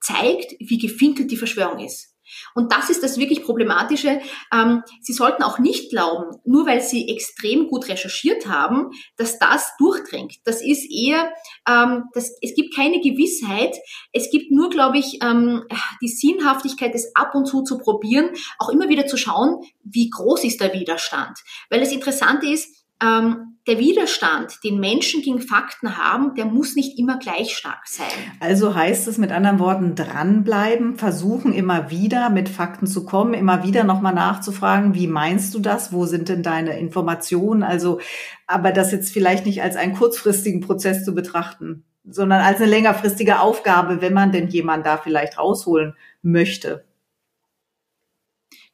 [0.00, 2.09] zeigt, wie gefinkelt die Verschwörung ist.
[2.54, 4.20] Und das ist das wirklich Problematische.
[4.52, 9.72] Ähm, Sie sollten auch nicht glauben, nur weil Sie extrem gut recherchiert haben, dass das
[9.78, 10.36] durchdringt.
[10.44, 11.32] Das ist eher,
[11.68, 13.76] ähm, das, es gibt keine Gewissheit.
[14.12, 15.64] Es gibt nur, glaube ich, ähm,
[16.02, 20.44] die Sinnhaftigkeit, es ab und zu zu probieren, auch immer wieder zu schauen, wie groß
[20.44, 21.38] ist der Widerstand.
[21.68, 26.98] Weil das Interessante ist, ähm, der Widerstand, den Menschen gegen Fakten haben, der muss nicht
[26.98, 28.08] immer gleich stark sein.
[28.40, 33.62] Also heißt es mit anderen Worten, dranbleiben, versuchen immer wieder mit Fakten zu kommen, immer
[33.62, 35.92] wieder nochmal nachzufragen, wie meinst du das?
[35.92, 37.62] Wo sind denn deine Informationen?
[37.62, 38.00] Also,
[38.48, 43.38] aber das jetzt vielleicht nicht als einen kurzfristigen Prozess zu betrachten, sondern als eine längerfristige
[43.38, 46.84] Aufgabe, wenn man denn jemanden da vielleicht rausholen möchte.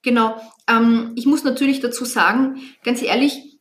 [0.00, 0.40] Genau.
[0.70, 3.55] Ähm, ich muss natürlich dazu sagen, ganz ehrlich,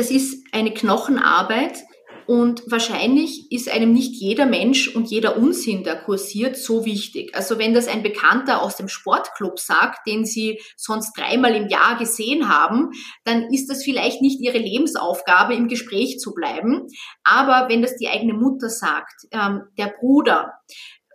[0.00, 1.78] das ist eine Knochenarbeit
[2.26, 7.34] und wahrscheinlich ist einem nicht jeder Mensch und jeder Unsinn, der kursiert, so wichtig.
[7.34, 11.98] Also wenn das ein Bekannter aus dem Sportclub sagt, den Sie sonst dreimal im Jahr
[11.98, 12.92] gesehen haben,
[13.24, 16.86] dann ist das vielleicht nicht Ihre Lebensaufgabe, im Gespräch zu bleiben.
[17.22, 20.54] Aber wenn das die eigene Mutter sagt, ähm, der Bruder,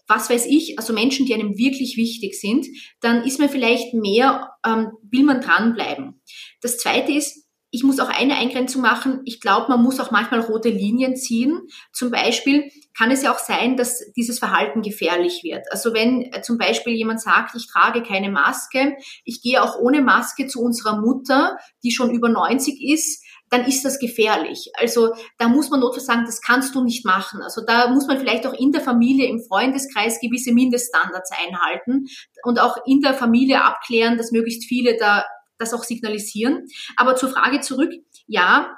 [0.08, 2.68] was weiß ich, also Menschen, die einem wirklich wichtig sind,
[3.02, 6.22] dann ist man vielleicht mehr, ähm, will man dranbleiben.
[6.62, 7.45] Das Zweite ist,
[7.76, 9.20] ich muss auch eine Eingrenzung machen.
[9.26, 11.68] Ich glaube, man muss auch manchmal rote Linien ziehen.
[11.92, 15.70] Zum Beispiel kann es ja auch sein, dass dieses Verhalten gefährlich wird.
[15.72, 20.02] Also wenn äh, zum Beispiel jemand sagt, ich trage keine Maske, ich gehe auch ohne
[20.02, 24.72] Maske zu unserer Mutter, die schon über 90 ist, dann ist das gefährlich.
[24.76, 27.42] Also da muss man notfalls sagen, das kannst du nicht machen.
[27.42, 32.06] Also da muss man vielleicht auch in der Familie, im Freundeskreis gewisse Mindeststandards einhalten
[32.44, 35.26] und auch in der Familie abklären, dass möglichst viele da
[35.58, 36.68] das auch signalisieren.
[36.96, 37.92] Aber zur Frage zurück,
[38.28, 38.78] ja,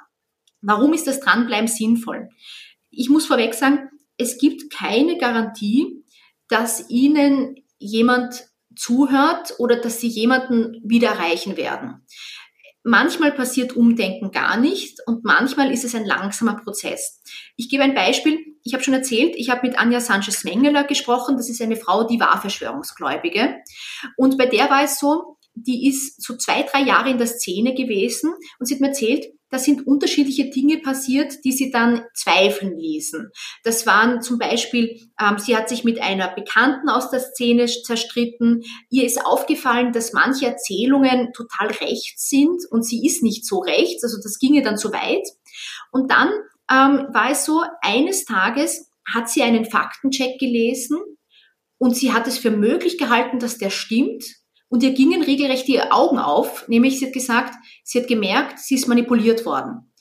[0.60, 2.28] warum ist das Dranbleiben sinnvoll?
[2.90, 6.04] Ich muss vorweg sagen, es gibt keine Garantie,
[6.48, 12.04] dass Ihnen jemand zuhört oder dass Sie jemanden wieder erreichen werden.
[12.84, 17.22] Manchmal passiert Umdenken gar nicht und manchmal ist es ein langsamer Prozess.
[17.56, 18.38] Ich gebe ein Beispiel.
[18.62, 21.36] Ich habe schon erzählt, ich habe mit Anja Sanchez-Mengeler gesprochen.
[21.36, 23.56] Das ist eine Frau, die war Verschwörungsgläubige.
[24.16, 27.74] Und bei der war es so, die ist so zwei, drei Jahre in der Szene
[27.74, 32.76] gewesen und sie hat mir erzählt, da sind unterschiedliche Dinge passiert, die sie dann zweifeln
[32.76, 33.30] ließen.
[33.64, 38.62] Das waren zum Beispiel, ähm, sie hat sich mit einer Bekannten aus der Szene zerstritten.
[38.90, 44.04] Ihr ist aufgefallen, dass manche Erzählungen total rechts sind und sie ist nicht so rechts,
[44.04, 45.26] also das ginge dann zu weit.
[45.92, 46.28] Und dann
[46.70, 50.98] ähm, war es so, eines Tages hat sie einen Faktencheck gelesen
[51.78, 54.24] und sie hat es für möglich gehalten, dass der stimmt
[54.68, 57.54] und ihr gingen regelrecht die Augen auf, nämlich sie hat gesagt,
[57.84, 59.92] sie hat gemerkt, sie ist manipuliert worden.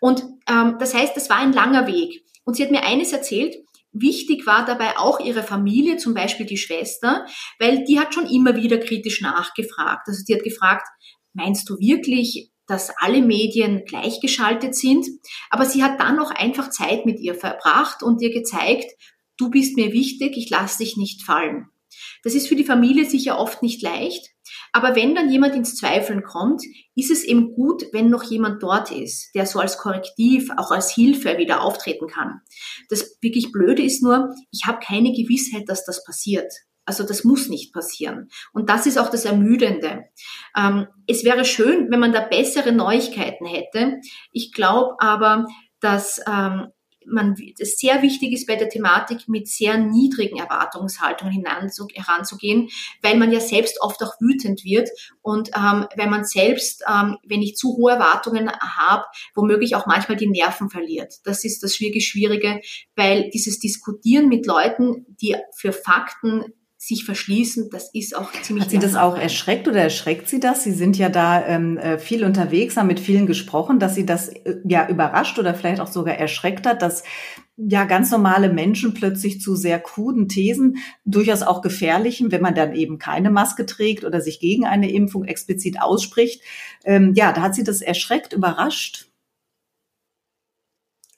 [0.00, 2.24] Und ähm, das heißt, das war ein langer Weg.
[2.44, 3.56] Und sie hat mir eines erzählt,
[3.92, 7.26] wichtig war dabei auch ihre Familie, zum Beispiel die Schwester,
[7.58, 10.08] weil die hat schon immer wieder kritisch nachgefragt.
[10.08, 10.86] Also die hat gefragt,
[11.32, 15.06] meinst du wirklich, dass alle Medien gleichgeschaltet sind?
[15.50, 18.90] Aber sie hat dann noch einfach Zeit mit ihr verbracht und ihr gezeigt,
[19.36, 21.68] du bist mir wichtig, ich lasse dich nicht fallen.
[22.24, 24.30] Das ist für die Familie sicher oft nicht leicht.
[24.72, 26.62] Aber wenn dann jemand ins Zweifeln kommt,
[26.96, 30.90] ist es eben gut, wenn noch jemand dort ist, der so als Korrektiv, auch als
[30.90, 32.40] Hilfe wieder auftreten kann.
[32.88, 36.52] Das wirklich Blöde ist nur, ich habe keine Gewissheit, dass das passiert.
[36.86, 38.28] Also das muss nicht passieren.
[38.52, 40.04] Und das ist auch das Ermüdende.
[40.56, 44.00] Ähm, es wäre schön, wenn man da bessere Neuigkeiten hätte.
[44.32, 45.46] Ich glaube aber,
[45.80, 46.68] dass ähm,
[47.06, 52.68] man, es sehr wichtig ist bei der Thematik mit sehr niedrigen Erwartungshaltungen heranzugehen,
[53.02, 54.88] weil man ja selbst oft auch wütend wird
[55.22, 60.16] und ähm, wenn man selbst, ähm, wenn ich zu hohe Erwartungen habe, womöglich auch manchmal
[60.16, 61.14] die Nerven verliert.
[61.24, 62.60] Das ist das wirklich Schwierige,
[62.96, 66.52] weil dieses Diskutieren mit Leuten, die für Fakten
[66.86, 68.64] sich verschließen, das ist auch ziemlich.
[68.64, 70.64] Hat Sie das auch erschreckt oder erschreckt Sie das?
[70.64, 74.28] Sie sind ja da ähm, äh, viel unterwegs, haben mit vielen gesprochen, dass Sie das
[74.28, 77.02] äh, ja überrascht oder vielleicht auch sogar erschreckt hat, dass
[77.56, 82.74] ja ganz normale Menschen plötzlich zu sehr kruden Thesen, durchaus auch gefährlichen, wenn man dann
[82.74, 86.42] eben keine Maske trägt oder sich gegen eine Impfung explizit ausspricht.
[86.84, 89.06] Ähm, ja, da hat Sie das erschreckt, überrascht?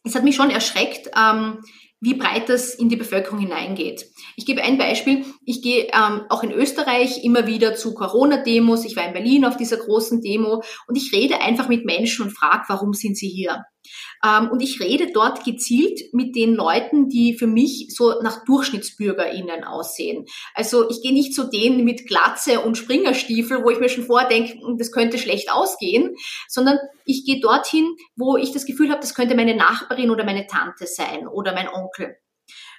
[0.05, 1.11] Es hat mich schon erschreckt.
[1.17, 1.59] Ähm,
[2.01, 4.07] wie breit das in die Bevölkerung hineingeht.
[4.37, 5.25] Ich gebe ein Beispiel.
[5.45, 8.85] Ich gehe ähm, auch in Österreich immer wieder zu Corona-Demos.
[8.85, 12.37] Ich war in Berlin auf dieser großen Demo und ich rede einfach mit Menschen und
[12.37, 13.65] frage, warum sind sie hier?
[14.25, 19.65] Ähm, und ich rede dort gezielt mit den Leuten, die für mich so nach DurchschnittsbürgerInnen
[19.65, 20.27] aussehen.
[20.55, 24.55] Also ich gehe nicht zu denen mit Glatze und Springerstiefel, wo ich mir schon vordenke,
[24.55, 26.17] hm, das könnte schlecht ausgehen,
[26.49, 30.47] sondern ich gehe dorthin, wo ich das Gefühl habe, das könnte meine Nachbarin oder meine
[30.47, 32.17] Tante sein oder mein Onkel.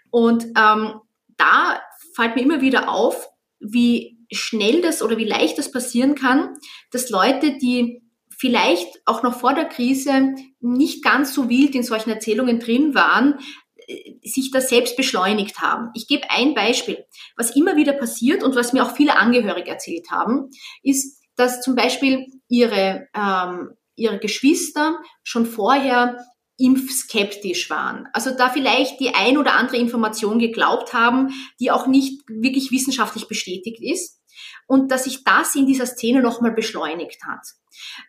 [0.09, 1.01] Und ähm,
[1.37, 1.81] da
[2.15, 6.55] fällt mir immer wieder auf, wie schnell das oder wie leicht das passieren kann,
[6.91, 8.01] dass Leute, die
[8.37, 13.39] vielleicht auch noch vor der Krise nicht ganz so wild in solchen Erzählungen drin waren,
[13.87, 15.89] äh, sich das selbst beschleunigt haben.
[15.95, 17.03] Ich gebe ein Beispiel.
[17.35, 20.49] Was immer wieder passiert und was mir auch viele Angehörige erzählt haben,
[20.83, 26.17] ist, dass zum Beispiel ihre, ähm, ihre Geschwister schon vorher
[26.59, 28.07] impfskeptisch waren.
[28.13, 33.27] Also da vielleicht die ein oder andere Information geglaubt haben, die auch nicht wirklich wissenschaftlich
[33.27, 34.17] bestätigt ist
[34.67, 37.45] und dass sich das in dieser Szene nochmal beschleunigt hat.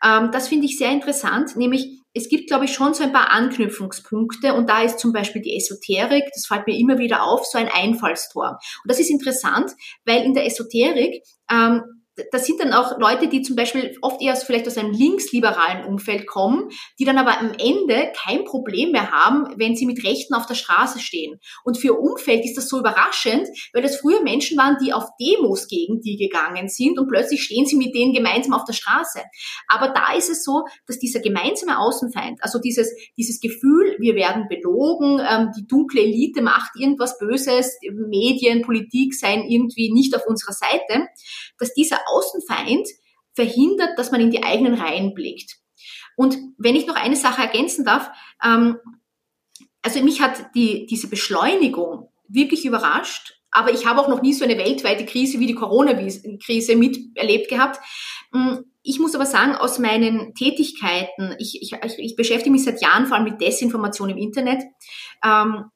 [0.05, 3.31] Ähm, das finde ich sehr interessant, nämlich es gibt, glaube ich, schon so ein paar
[3.31, 7.59] Anknüpfungspunkte und da ist zum Beispiel die Esoterik, das fällt mir immer wieder auf, so
[7.59, 8.59] ein Einfallstor.
[8.83, 9.73] Und das ist interessant,
[10.05, 11.98] weil in der Esoterik ähm,
[12.33, 16.27] das sind dann auch Leute, die zum Beispiel oft eher vielleicht aus einem linksliberalen Umfeld
[16.27, 20.47] kommen, die dann aber am Ende kein Problem mehr haben, wenn sie mit Rechten auf
[20.47, 21.39] der Straße stehen.
[21.65, 25.69] Und für Umfeld ist das so überraschend, weil das früher Menschen waren, die auf Demos
[25.69, 29.21] gegen die gegangen sind und plötzlich stehen sie mit denen gemeinsam auf der Straße.
[29.69, 34.47] Aber da ist es so, dass dieser gemeinsame Außenfeind, also dieses, dieses Gefühl, wir werden
[34.49, 40.53] belogen, ähm, die dunkle Elite macht irgendwas Böses, Medien, Politik seien irgendwie nicht auf unserer
[40.53, 41.09] Seite,
[41.59, 42.89] dass dieser Außenfeind
[43.35, 45.57] verhindert, dass man in die eigenen Reihen blickt.
[46.17, 48.11] Und wenn ich noch eine Sache ergänzen darf,
[48.45, 48.79] ähm,
[49.83, 54.45] also mich hat die, diese Beschleunigung wirklich überrascht, aber ich habe auch noch nie so
[54.45, 57.81] eine weltweite Krise wie die Corona-Krise miterlebt gehabt.
[58.33, 63.07] Mm, ich muss aber sagen, aus meinen Tätigkeiten, ich, ich, ich beschäftige mich seit Jahren
[63.07, 64.63] vor allem mit Desinformation im Internet.
[65.25, 65.71] Ähm,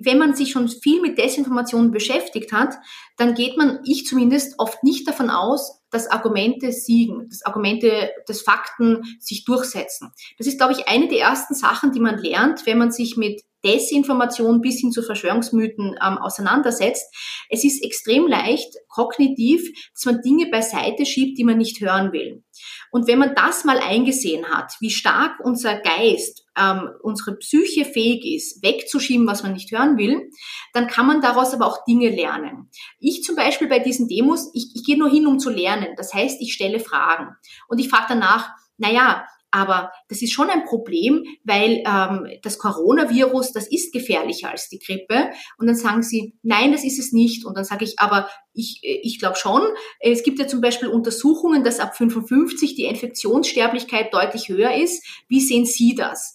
[0.00, 2.74] wenn man sich schon viel mit Desinformation beschäftigt hat,
[3.22, 8.40] dann geht man, ich zumindest, oft nicht davon aus, dass Argumente siegen, dass Argumente, dass
[8.42, 10.10] Fakten sich durchsetzen.
[10.38, 13.42] Das ist, glaube ich, eine der ersten Sachen, die man lernt, wenn man sich mit
[13.64, 17.14] Desinformation bis hin zu Verschwörungsmythen ähm, auseinandersetzt.
[17.48, 22.42] Es ist extrem leicht, kognitiv, dass man Dinge beiseite schiebt, die man nicht hören will.
[22.90, 28.24] Und wenn man das mal eingesehen hat, wie stark unser Geist, ähm, unsere Psyche fähig
[28.24, 30.30] ist, wegzuschieben, was man nicht hören will,
[30.72, 32.68] dann kann man daraus aber auch Dinge lernen.
[32.98, 35.88] Ich zum Beispiel bei diesen Demos, ich, ich gehe nur hin, um zu lernen.
[35.96, 37.36] Das heißt, ich stelle Fragen
[37.68, 43.52] und ich frage danach, naja, aber das ist schon ein Problem, weil ähm, das Coronavirus,
[43.52, 45.30] das ist gefährlicher als die Grippe.
[45.58, 47.44] Und dann sagen sie, nein, das ist es nicht.
[47.44, 49.62] Und dann sage ich, aber ich, ich glaube schon.
[50.00, 55.04] Es gibt ja zum Beispiel Untersuchungen, dass ab 55 die Infektionssterblichkeit deutlich höher ist.
[55.28, 56.34] Wie sehen Sie das?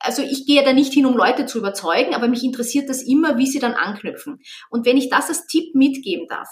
[0.00, 3.38] Also ich gehe da nicht hin, um Leute zu überzeugen, aber mich interessiert das immer,
[3.38, 4.40] wie sie dann anknüpfen.
[4.70, 6.48] Und wenn ich das als Tipp mitgeben darf,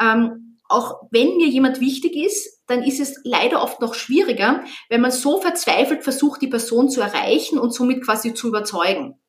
[0.00, 5.00] ähm, auch wenn mir jemand wichtig ist, dann ist es leider oft noch schwieriger, wenn
[5.00, 9.20] man so verzweifelt versucht, die Person zu erreichen und somit quasi zu überzeugen.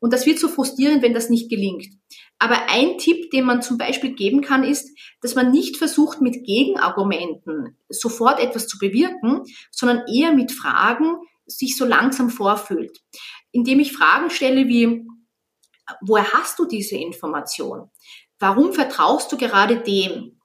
[0.00, 1.86] Und das wird so frustrierend, wenn das nicht gelingt.
[2.38, 6.44] Aber ein Tipp, den man zum Beispiel geben kann, ist, dass man nicht versucht, mit
[6.44, 12.98] Gegenargumenten sofort etwas zu bewirken, sondern eher mit Fragen sich so langsam vorfühlt.
[13.52, 15.06] Indem ich Fragen stelle wie,
[16.00, 17.90] woher hast du diese Information?
[18.40, 20.40] Warum vertraust du gerade dem?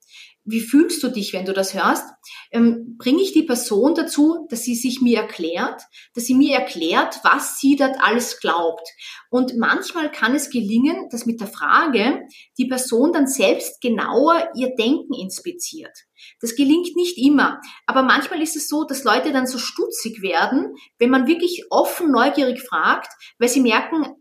[0.48, 2.06] Wie fühlst du dich, wenn du das hörst,
[2.52, 5.82] ähm, bringe ich die Person dazu, dass sie sich mir erklärt,
[6.16, 8.88] dass sie mir erklärt, was sie dort alles glaubt.
[9.30, 12.22] Und manchmal kann es gelingen, dass mit der Frage
[12.58, 15.96] die Person dann selbst genauer ihr Denken inspiziert.
[16.40, 20.74] Das gelingt nicht immer, aber manchmal ist es so, dass Leute dann so stutzig werden,
[20.98, 24.16] wenn man wirklich offen neugierig fragt, weil sie merken,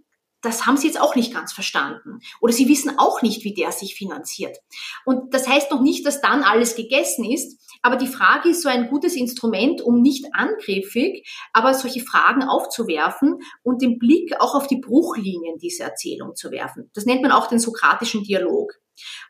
[0.47, 2.21] das haben sie jetzt auch nicht ganz verstanden.
[2.41, 4.57] Oder sie wissen auch nicht, wie der sich finanziert.
[5.05, 7.61] Und das heißt noch nicht, dass dann alles gegessen ist.
[7.83, 13.41] Aber die Frage ist so ein gutes Instrument, um nicht angriffig, aber solche Fragen aufzuwerfen
[13.63, 16.91] und den Blick auch auf die Bruchlinien dieser Erzählung zu werfen.
[16.95, 18.73] Das nennt man auch den sokratischen Dialog.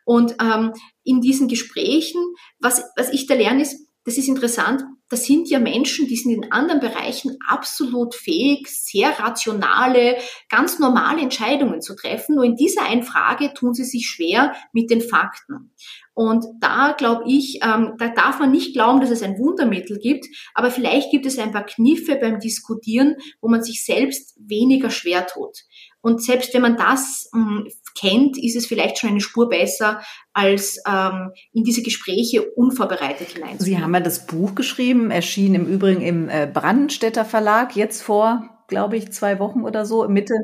[0.05, 2.21] Und ähm, in diesen Gesprächen,
[2.59, 6.31] was, was ich da lerne, ist, das ist interessant, das sind ja Menschen, die sind
[6.31, 10.17] in anderen Bereichen absolut fähig, sehr rationale,
[10.49, 12.35] ganz normale Entscheidungen zu treffen.
[12.35, 15.71] Nur in dieser einen Frage tun sie sich schwer mit den Fakten.
[16.13, 20.25] Und da glaube ich, ähm, da darf man nicht glauben, dass es ein Wundermittel gibt,
[20.55, 25.27] aber vielleicht gibt es ein paar Kniffe beim Diskutieren, wo man sich selbst weniger schwer
[25.27, 25.59] tut.
[26.01, 27.67] Und selbst wenn man das ähm,
[27.97, 30.01] kennt, ist es vielleicht schon eine Spur besser,
[30.33, 33.77] als ähm, in diese Gespräche unvorbereitet hineinzugehen.
[33.77, 38.49] Sie haben ja das Buch geschrieben, erschien im Übrigen im äh, Brandenstädter Verlag, jetzt vor,
[38.67, 40.35] glaube ich, zwei Wochen oder so, Mitte,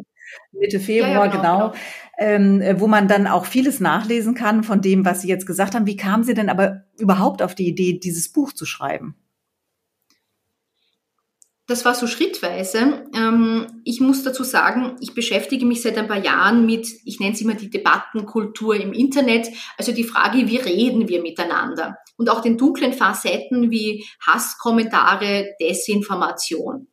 [0.52, 1.42] Mitte Februar, ja, ja, genau.
[1.42, 1.70] genau.
[1.70, 1.74] genau.
[2.20, 5.74] Ähm, äh, wo man dann auch vieles nachlesen kann von dem, was Sie jetzt gesagt
[5.74, 5.88] haben.
[5.88, 9.16] Wie kamen Sie denn aber überhaupt auf die Idee, dieses Buch zu schreiben?
[11.66, 13.06] Das war so schrittweise.
[13.16, 17.34] Ähm, ich muss dazu sagen, ich beschäftige mich seit ein paar Jahren mit, ich nenne
[17.34, 19.48] es immer die Debattenkultur im Internet,
[19.78, 26.90] also die Frage, wie reden wir miteinander und auch den dunklen Facetten wie Hasskommentare, Desinformation.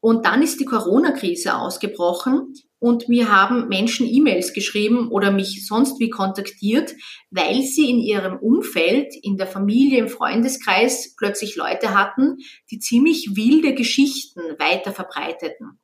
[0.00, 5.98] Und dann ist die Corona-Krise ausgebrochen und mir haben Menschen E-Mails geschrieben oder mich sonst
[5.98, 6.94] wie kontaktiert,
[7.30, 12.38] weil sie in ihrem Umfeld, in der Familie, im Freundeskreis plötzlich Leute hatten,
[12.70, 15.80] die ziemlich wilde Geschichten weiter verbreiteten.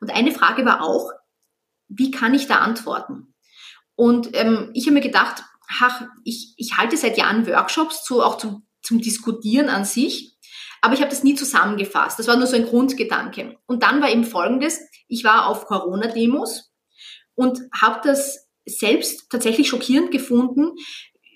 [0.00, 1.10] Und eine Frage war auch,
[1.88, 3.34] wie kann ich da antworten?
[3.96, 5.42] Und ähm, ich habe mir gedacht,
[5.80, 10.35] ach, ich, ich halte seit Jahren Workshops zu, auch zum, zum Diskutieren an sich
[10.86, 12.16] aber ich habe das nie zusammengefasst.
[12.16, 13.56] Das war nur so ein Grundgedanke.
[13.66, 14.78] Und dann war eben Folgendes.
[15.08, 16.72] Ich war auf Corona-Demos
[17.34, 20.76] und habe das selbst tatsächlich schockierend gefunden,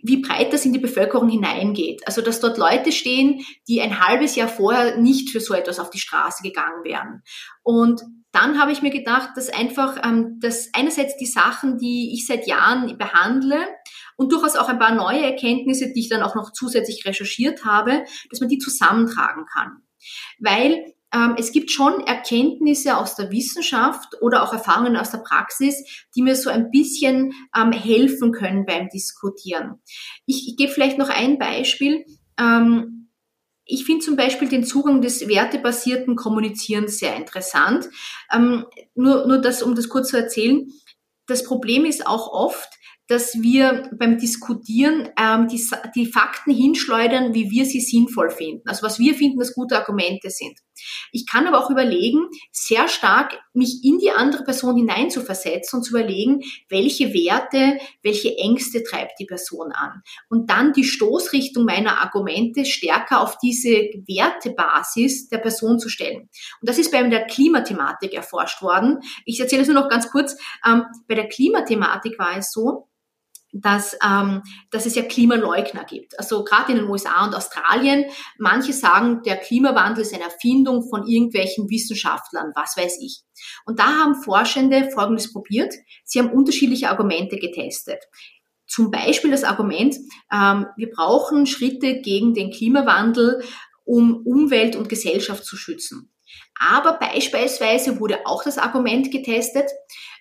[0.04, 2.06] wie breit das in die Bevölkerung hineingeht.
[2.06, 5.90] Also dass dort Leute stehen, die ein halbes Jahr vorher nicht für so etwas auf
[5.90, 7.24] die Straße gegangen wären.
[7.64, 12.26] Und dann habe ich mir gedacht, dass einfach, ähm, dass einerseits die Sachen, die ich
[12.26, 13.58] seit Jahren behandle
[14.16, 18.04] und durchaus auch ein paar neue Erkenntnisse, die ich dann auch noch zusätzlich recherchiert habe,
[18.30, 19.82] dass man die zusammentragen kann.
[20.38, 26.06] Weil ähm, es gibt schon Erkenntnisse aus der Wissenschaft oder auch Erfahrungen aus der Praxis,
[26.14, 29.80] die mir so ein bisschen ähm, helfen können beim Diskutieren.
[30.26, 32.04] Ich, ich gebe vielleicht noch ein Beispiel.
[32.38, 32.99] Ähm,
[33.70, 37.88] ich finde zum Beispiel den Zugang des wertebasierten Kommunizierens sehr interessant.
[38.32, 40.72] Ähm, nur, nur das, um das kurz zu erzählen.
[41.26, 42.68] Das Problem ist auch oft,
[43.10, 45.60] dass wir beim Diskutieren ähm, die,
[45.96, 48.62] die Fakten hinschleudern, wie wir sie sinnvoll finden.
[48.68, 50.56] Also was wir finden, dass gute Argumente sind.
[51.10, 55.90] Ich kann aber auch überlegen, sehr stark mich in die andere Person hineinzuversetzen und zu
[55.90, 60.02] überlegen, welche Werte, welche Ängste treibt die Person an.
[60.28, 63.70] Und dann die Stoßrichtung meiner Argumente stärker auf diese
[64.06, 66.28] Wertebasis der Person zu stellen.
[66.60, 69.00] Und das ist bei der Klimathematik erforscht worden.
[69.24, 70.36] Ich erzähle es nur noch ganz kurz.
[70.64, 72.86] Ähm, bei der Klimathematik war es so,
[73.52, 76.18] dass, ähm, dass es ja Klimaleugner gibt.
[76.18, 78.04] Also gerade in den USA und Australien,
[78.38, 83.22] manche sagen, der Klimawandel ist eine Erfindung von irgendwelchen Wissenschaftlern, was weiß ich.
[83.64, 85.74] Und da haben Forschende Folgendes probiert.
[86.04, 88.02] Sie haben unterschiedliche Argumente getestet.
[88.66, 89.96] Zum Beispiel das Argument,
[90.32, 93.42] ähm, wir brauchen Schritte gegen den Klimawandel,
[93.84, 96.12] um Umwelt und Gesellschaft zu schützen.
[96.58, 99.70] Aber beispielsweise wurde auch das Argument getestet,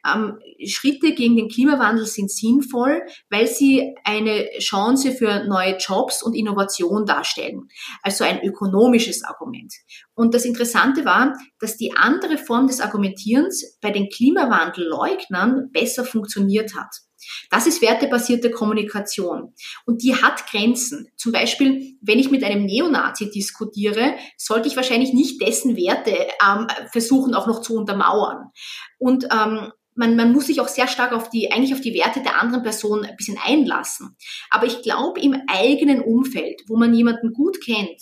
[0.05, 6.36] ähm, Schritte gegen den Klimawandel sind sinnvoll, weil sie eine Chance für neue Jobs und
[6.36, 7.68] Innovation darstellen.
[8.01, 9.74] Also ein ökonomisches Argument.
[10.14, 16.76] Und das Interessante war, dass die andere Form des Argumentierens bei den Klimawandelleugnern besser funktioniert
[16.76, 17.09] hat.
[17.49, 19.53] Das ist wertebasierte Kommunikation.
[19.86, 21.09] Und die hat Grenzen.
[21.17, 26.15] Zum Beispiel, wenn ich mit einem Neonazi diskutiere, sollte ich wahrscheinlich nicht dessen Werte
[26.45, 28.51] ähm, versuchen auch noch zu untermauern.
[28.97, 32.22] Und ähm, man, man muss sich auch sehr stark auf die, eigentlich auf die Werte
[32.22, 34.15] der anderen Person ein bisschen einlassen.
[34.49, 38.01] Aber ich glaube, im eigenen Umfeld, wo man jemanden gut kennt,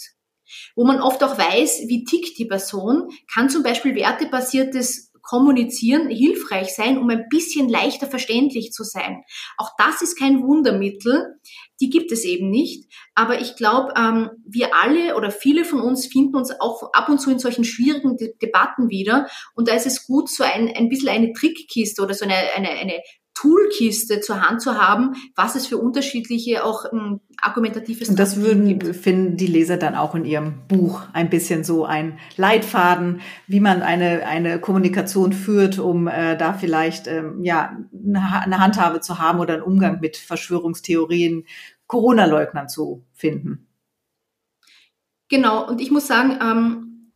[0.75, 6.73] wo man oft auch weiß, wie tickt die Person, kann zum Beispiel wertebasiertes Kommunizieren hilfreich
[6.73, 9.23] sein, um ein bisschen leichter verständlich zu sein.
[9.57, 11.35] Auch das ist kein Wundermittel,
[11.81, 12.85] die gibt es eben nicht.
[13.13, 17.19] Aber ich glaube, ähm, wir alle oder viele von uns finden uns auch ab und
[17.19, 19.27] zu in solchen schwierigen De Debatten wieder.
[19.53, 22.69] Und da ist es gut, so ein, ein bisschen eine Trickkiste oder so eine, eine,
[22.69, 23.01] eine
[23.37, 28.79] Toolkiste zur Hand zu haben, was es für unterschiedliche auch ähm, argumentative Und das würden,
[28.79, 28.95] gibt.
[28.95, 33.83] finden die Leser dann auch in ihrem Buch ein bisschen so ein Leitfaden, wie man
[33.83, 39.53] eine, eine Kommunikation führt, um äh, da vielleicht ähm, ja eine Handhabe zu haben oder
[39.53, 41.45] einen Umgang mit Verschwörungstheorien,
[41.85, 43.67] Corona-Leugnern zu finden.
[45.29, 47.11] Genau, und ich muss sagen, ähm,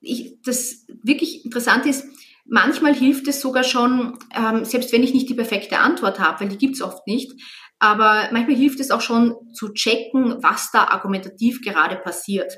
[0.00, 2.04] ich, das wirklich Interessante ist,
[2.46, 6.48] Manchmal hilft es sogar schon, ähm, selbst wenn ich nicht die perfekte Antwort habe, weil
[6.48, 7.32] die gibt's oft nicht,
[7.78, 12.52] aber manchmal hilft es auch schon zu checken, was da argumentativ gerade passiert.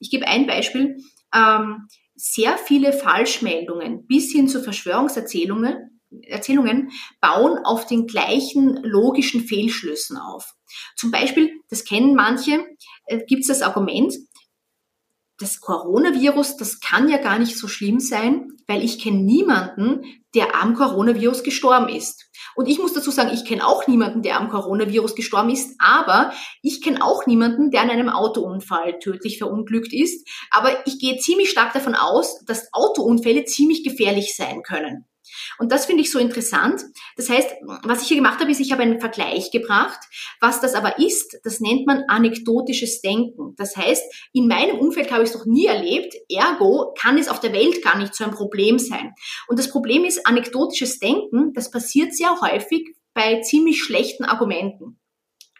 [0.00, 0.96] Ich gebe ein Beispiel.
[1.34, 1.86] Ähm,
[2.16, 10.54] sehr viele Falschmeldungen bis hin zu Verschwörungserzählungen Erzählungen bauen auf den gleichen logischen Fehlschlüssen auf.
[10.96, 12.64] Zum Beispiel, das kennen manche,
[13.06, 14.14] äh, gibt es das Argument,
[15.38, 20.60] das Coronavirus, das kann ja gar nicht so schlimm sein, weil ich kenne niemanden, der
[20.60, 22.28] am Coronavirus gestorben ist.
[22.54, 26.32] Und ich muss dazu sagen, ich kenne auch niemanden, der am Coronavirus gestorben ist, aber
[26.60, 30.28] ich kenne auch niemanden, der an einem Autounfall tödlich verunglückt ist.
[30.50, 35.06] Aber ich gehe ziemlich stark davon aus, dass Autounfälle ziemlich gefährlich sein können.
[35.58, 36.82] Und das finde ich so interessant.
[37.16, 37.48] Das heißt,
[37.84, 39.98] was ich hier gemacht habe, ist, ich habe einen Vergleich gebracht.
[40.40, 43.54] Was das aber ist, das nennt man anekdotisches Denken.
[43.56, 47.40] Das heißt, in meinem Umfeld habe ich es noch nie erlebt, ergo kann es auf
[47.40, 49.12] der Welt gar nicht so ein Problem sein.
[49.48, 54.98] Und das Problem ist, anekdotisches Denken, das passiert sehr häufig bei ziemlich schlechten Argumenten.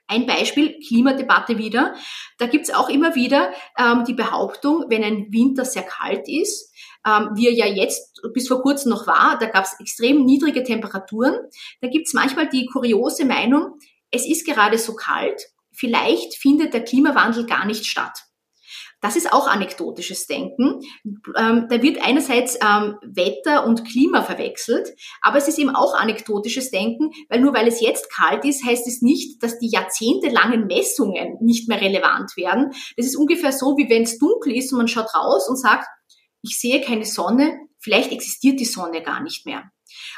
[0.06, 1.94] Ein Beispiel, Klimadebatte wieder.
[2.38, 6.67] Da gibt's auch immer wieder ähm, die Behauptung, wenn ein Winter sehr kalt ist,
[7.08, 10.62] ähm, wie er ja jetzt bis vor kurzem noch war, da gab es extrem niedrige
[10.62, 11.34] Temperaturen.
[11.80, 13.78] Da gibt es manchmal die kuriose Meinung,
[14.10, 15.42] es ist gerade so kalt,
[15.72, 18.24] vielleicht findet der Klimawandel gar nicht statt.
[19.00, 20.80] Das ist auch anekdotisches Denken.
[21.36, 24.88] Ähm, da wird einerseits ähm, Wetter und Klima verwechselt,
[25.22, 28.88] aber es ist eben auch anekdotisches Denken, weil nur weil es jetzt kalt ist, heißt
[28.88, 32.72] es nicht, dass die jahrzehntelangen Messungen nicht mehr relevant werden.
[32.96, 35.86] Das ist ungefähr so, wie wenn es dunkel ist und man schaut raus und sagt,
[36.42, 39.70] ich sehe keine Sonne, vielleicht existiert die Sonne gar nicht mehr.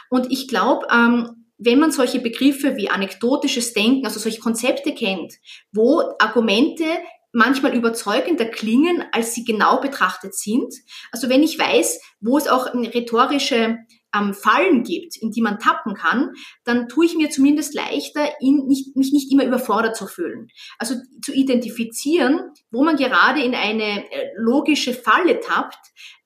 [0.08, 5.34] Und ich glaube, ähm, wenn man solche Begriffe wie anekdotisches Denken, also solche Konzepte kennt,
[5.72, 6.84] wo Argumente
[7.32, 10.74] manchmal überzeugender klingen, als sie genau betrachtet sind.
[11.12, 13.78] Also wenn ich weiß, wo es auch rhetorische
[14.14, 16.32] ähm, Fallen gibt, in die man tappen kann,
[16.64, 20.48] dann tue ich mir zumindest leichter, ihn nicht, mich nicht immer überfordert zu fühlen.
[20.78, 25.78] Also zu identifizieren, wo man gerade in eine äh, logische Falle tappt,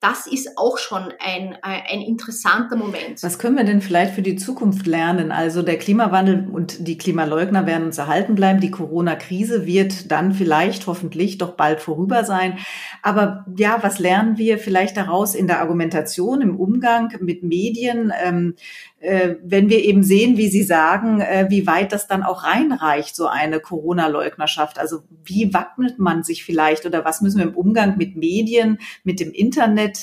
[0.04, 3.22] das ist auch schon ein, ein interessanter Moment.
[3.22, 5.32] Was können wir denn vielleicht für die Zukunft lernen?
[5.32, 8.60] Also der Klimawandel und die Klimaleugner werden uns erhalten bleiben.
[8.60, 12.58] Die Corona-Krise wird dann vielleicht hoffentlich doch bald vorüber sein.
[13.02, 17.64] Aber ja, was lernen wir vielleicht daraus in der Argumentation, im Umgang mit Medien?
[17.64, 18.54] Medien, ähm,
[19.00, 23.14] äh, wenn wir eben sehen, wie Sie sagen, äh, wie weit das dann auch reinreicht,
[23.14, 24.78] so eine Corona-Leugnerschaft.
[24.78, 29.20] Also wie wappnet man sich vielleicht oder was müssen wir im Umgang mit Medien, mit
[29.20, 29.93] dem Internet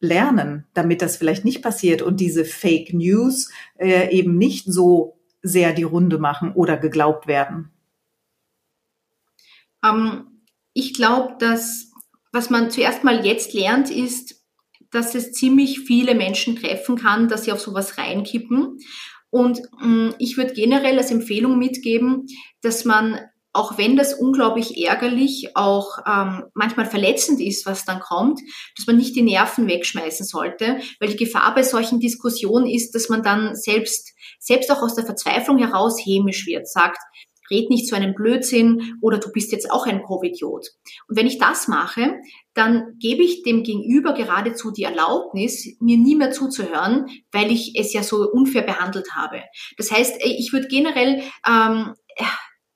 [0.00, 5.72] lernen, damit das vielleicht nicht passiert und diese Fake News äh, eben nicht so sehr
[5.72, 7.70] die Runde machen oder geglaubt werden?
[9.84, 11.92] Ähm, ich glaube, dass
[12.32, 14.42] was man zuerst mal jetzt lernt, ist,
[14.90, 18.78] dass es ziemlich viele Menschen treffen kann, dass sie auf sowas reinkippen.
[19.30, 22.26] Und ähm, ich würde generell als Empfehlung mitgeben,
[22.62, 23.18] dass man
[23.52, 28.40] auch wenn das unglaublich ärgerlich, auch ähm, manchmal verletzend ist, was dann kommt,
[28.76, 33.08] dass man nicht die Nerven wegschmeißen sollte, weil die Gefahr bei solchen Diskussionen ist, dass
[33.08, 36.98] man dann selbst, selbst auch aus der Verzweiflung heraus hämisch wird, sagt,
[37.50, 40.68] red nicht so einen Blödsinn oder du bist jetzt auch ein Covidiot.
[41.08, 42.14] Und wenn ich das mache,
[42.54, 47.92] dann gebe ich dem Gegenüber geradezu die Erlaubnis, mir nie mehr zuzuhören, weil ich es
[47.92, 49.42] ja so unfair behandelt habe.
[49.76, 51.94] Das heißt, ich würde generell ähm,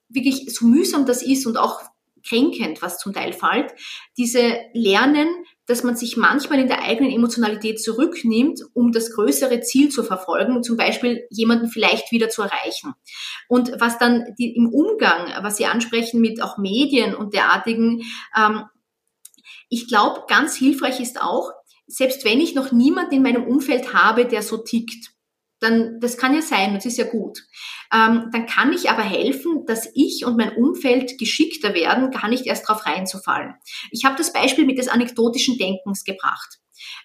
[0.08, 1.80] wirklich so mühsam das ist und auch
[2.26, 3.72] kränkend, was zum Teil fällt,
[4.16, 5.28] diese Lernen,
[5.66, 10.62] dass man sich manchmal in der eigenen Emotionalität zurücknimmt, um das größere Ziel zu verfolgen,
[10.62, 12.94] zum Beispiel jemanden vielleicht wieder zu erreichen.
[13.48, 18.02] Und was dann die, im Umgang, was Sie ansprechen mit auch Medien und derartigen,
[18.36, 18.64] ähm,
[19.68, 21.50] ich glaube, ganz hilfreich ist auch,
[21.88, 25.12] selbst wenn ich noch niemanden in meinem Umfeld habe, der so tickt,
[25.60, 27.38] dann das kann ja sein, das ist ja gut.
[27.92, 32.46] Ähm, dann kann ich aber helfen, dass ich und mein Umfeld geschickter werden, gar nicht
[32.46, 33.54] erst darauf reinzufallen.
[33.90, 36.58] Ich habe das Beispiel mit des anekdotischen Denkens gebracht.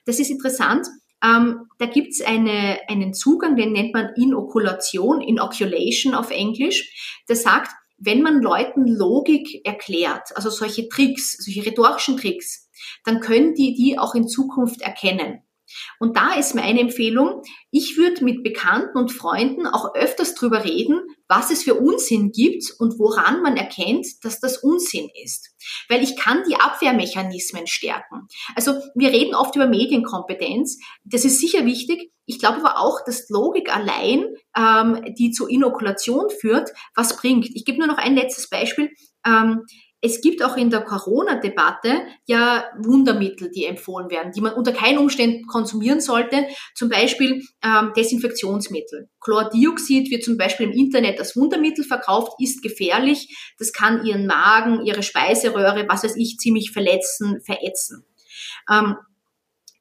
[0.06, 0.88] Das ist interessant.
[1.24, 7.22] Ähm, da gibt's eine, einen Zugang, den nennt man Inokulation, Inoculation auf Englisch.
[7.30, 12.70] Der sagt, wenn man Leuten Logik erklärt, also solche Tricks, solche rhetorischen Tricks,
[13.06, 15.44] dann können die die auch in Zukunft erkennen.
[16.00, 17.42] Und da ist meine Empfehlung,
[17.72, 22.66] ich würde mit Bekannten und Freunden auch öfters drüber reden, was es für Unsinn gibt
[22.80, 25.50] und woran man erkennt, dass das Unsinn ist.
[25.88, 28.28] Weil ich kann die Abwehrmechanismen stärken.
[28.56, 30.80] Also wir reden oft über Medienkompetenz.
[31.06, 32.12] Das ist sicher wichtig.
[32.26, 34.26] Ich glaube aber auch, dass Logik allein,
[34.58, 37.50] ähm, die zur Inokulation führt, was bringt.
[37.54, 38.90] Ich gebe nur noch ein letztes Beispiel.
[39.26, 39.66] Ähm,
[40.02, 44.98] es gibt auch in der Corona-Debatte ja Wundermittel, die empfohlen werden, die man unter keinen
[44.98, 46.48] Umständen konsumieren sollte.
[46.74, 49.10] Zum Beispiel ähm, Desinfektionsmittel.
[49.20, 53.54] Chlordioxid wird zum Beispiel im Internet als Wundermittel verkauft, ist gefährlich.
[53.60, 58.04] Das kann Ihren Magen, Ihre Speiseröhre, was weiß ich, ziemlich verletzen, verätzen.
[58.72, 58.96] Ähm,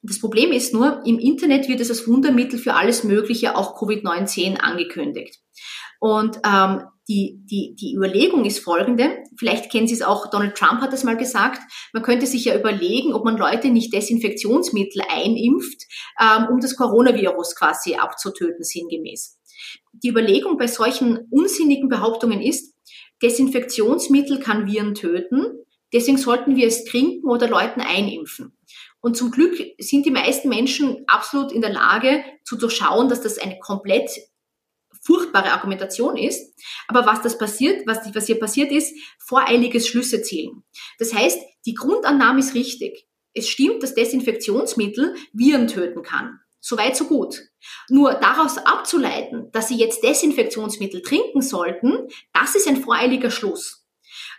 [0.03, 4.57] das Problem ist nur, im Internet wird es als Wundermittel für alles Mögliche, auch Covid-19,
[4.57, 5.39] angekündigt.
[5.99, 10.81] Und ähm, die, die, die Überlegung ist folgende, vielleicht kennen Sie es auch, Donald Trump
[10.81, 11.59] hat es mal gesagt,
[11.93, 15.83] man könnte sich ja überlegen, ob man Leute nicht Desinfektionsmittel einimpft,
[16.19, 19.39] ähm, um das Coronavirus quasi abzutöten, sinngemäß.
[19.93, 22.75] Die Überlegung bei solchen unsinnigen Behauptungen ist,
[23.21, 25.45] Desinfektionsmittel kann Viren töten,
[25.93, 28.57] deswegen sollten wir es trinken oder Leuten einimpfen.
[29.01, 33.39] Und zum Glück sind die meisten Menschen absolut in der Lage zu durchschauen, dass das
[33.39, 34.11] eine komplett
[35.01, 36.55] furchtbare Argumentation ist.
[36.87, 40.63] Aber was das passiert, was, was hier passiert ist, voreiliges Schlüsse zielen.
[40.99, 43.07] Das heißt, die Grundannahme ist richtig.
[43.33, 46.39] Es stimmt, dass Desinfektionsmittel Viren töten kann.
[46.59, 47.41] Soweit, so gut.
[47.89, 53.87] Nur daraus abzuleiten, dass Sie jetzt Desinfektionsmittel trinken sollten, das ist ein voreiliger Schluss.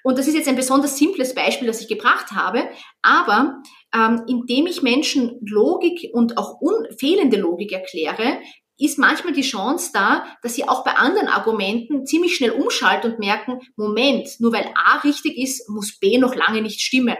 [0.04, 2.68] Und das ist jetzt ein besonders simples Beispiel, das ich gebracht habe,
[3.02, 3.62] aber
[3.94, 6.60] ähm, indem ich Menschen Logik und auch
[6.98, 8.40] fehlende Logik erkläre,
[8.78, 13.18] ist manchmal die Chance da, dass sie auch bei anderen Argumenten ziemlich schnell umschalten und
[13.18, 17.16] merken, Moment, nur weil A richtig ist, muss B noch lange nicht stimmen.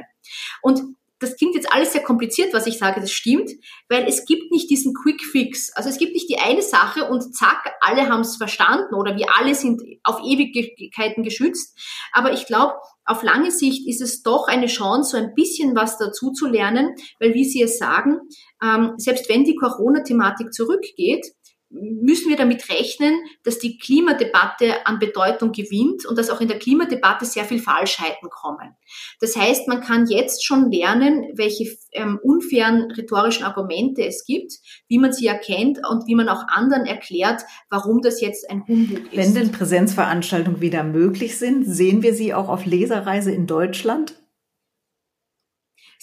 [0.63, 0.83] Und
[1.23, 3.51] das klingt jetzt alles sehr kompliziert, was ich sage, das stimmt,
[3.89, 5.73] weil es gibt nicht diesen Quick Fix.
[5.75, 9.27] Also es gibt nicht die eine Sache und zack, alle haben es verstanden oder wir
[9.39, 11.79] alle sind auf Ewigkeiten geschützt.
[12.13, 12.75] Aber ich glaube,
[13.05, 16.95] auf lange Sicht ist es doch eine Chance, so ein bisschen was dazu zu lernen,
[17.21, 18.19] weil wie Sie es sagen,
[18.63, 21.27] ähm, selbst wenn die Corona-Thematik zurückgeht,
[21.73, 23.15] müssen wir damit rechnen,
[23.45, 28.29] dass die Klimadebatte an Bedeutung gewinnt und dass auch in der Klimadebatte sehr viel Falschheiten
[28.31, 28.77] kommen.
[29.21, 34.53] Das heißt, man kann jetzt schon lernen, welche ähm, unfairen rhetorischen Argumente es gibt,
[34.89, 39.13] wie man sie erkennt und wie man auch anderen erklärt, warum das jetzt ein Humbug
[39.13, 39.17] ist.
[39.17, 44.22] Wenn denn Präsenzveranstaltungen wieder möglich sind, sehen wir sie auch auf Leserreise in Deutschland?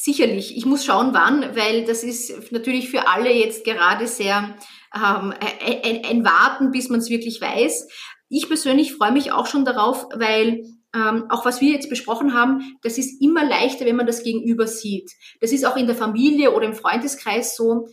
[0.02, 0.56] Sicherlich.
[0.56, 4.56] Ich muss schauen, wann, weil das ist natürlich für alle jetzt gerade sehr
[4.96, 7.86] ähm, ein, ein Warten, bis man es wirklich weiß.
[8.30, 10.64] Ich persönlich freue mich auch schon darauf, weil
[10.96, 14.68] ähm, auch was wir jetzt besprochen haben, das ist immer leichter, wenn man das Gegenüber
[14.68, 15.12] sieht.
[15.42, 17.90] Das ist auch in der Familie oder im Freundeskreis so.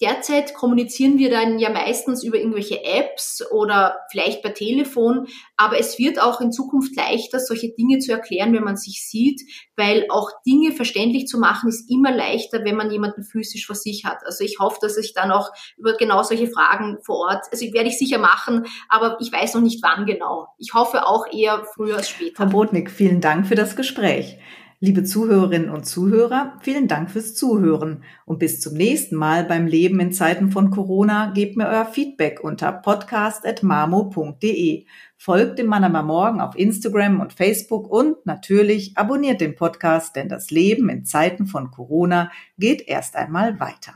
[0.00, 5.26] Derzeit kommunizieren wir dann ja meistens über irgendwelche Apps oder vielleicht per Telefon,
[5.56, 9.42] aber es wird auch in Zukunft leichter, solche Dinge zu erklären, wenn man sich sieht,
[9.76, 14.04] weil auch Dinge verständlich zu machen ist immer leichter, wenn man jemanden physisch vor sich
[14.04, 14.18] hat.
[14.24, 17.88] Also ich hoffe, dass ich dann auch über genau solche Fragen vor Ort, also werde
[17.88, 20.48] ich sicher machen, aber ich weiß noch nicht wann genau.
[20.58, 22.36] Ich hoffe auch eher früher als später.
[22.36, 24.38] Frau Brodnik, vielen Dank für das Gespräch.
[24.78, 29.98] Liebe Zuhörerinnen und Zuhörer, vielen Dank fürs Zuhören und bis zum nächsten Mal beim Leben
[30.00, 31.32] in Zeiten von Corona.
[31.32, 34.84] Gebt mir euer Feedback unter podcast.mamo.de.
[35.16, 40.50] Folgt dem Manama Morgen auf Instagram und Facebook und natürlich abonniert den Podcast, denn das
[40.50, 43.94] Leben in Zeiten von Corona geht erst einmal weiter.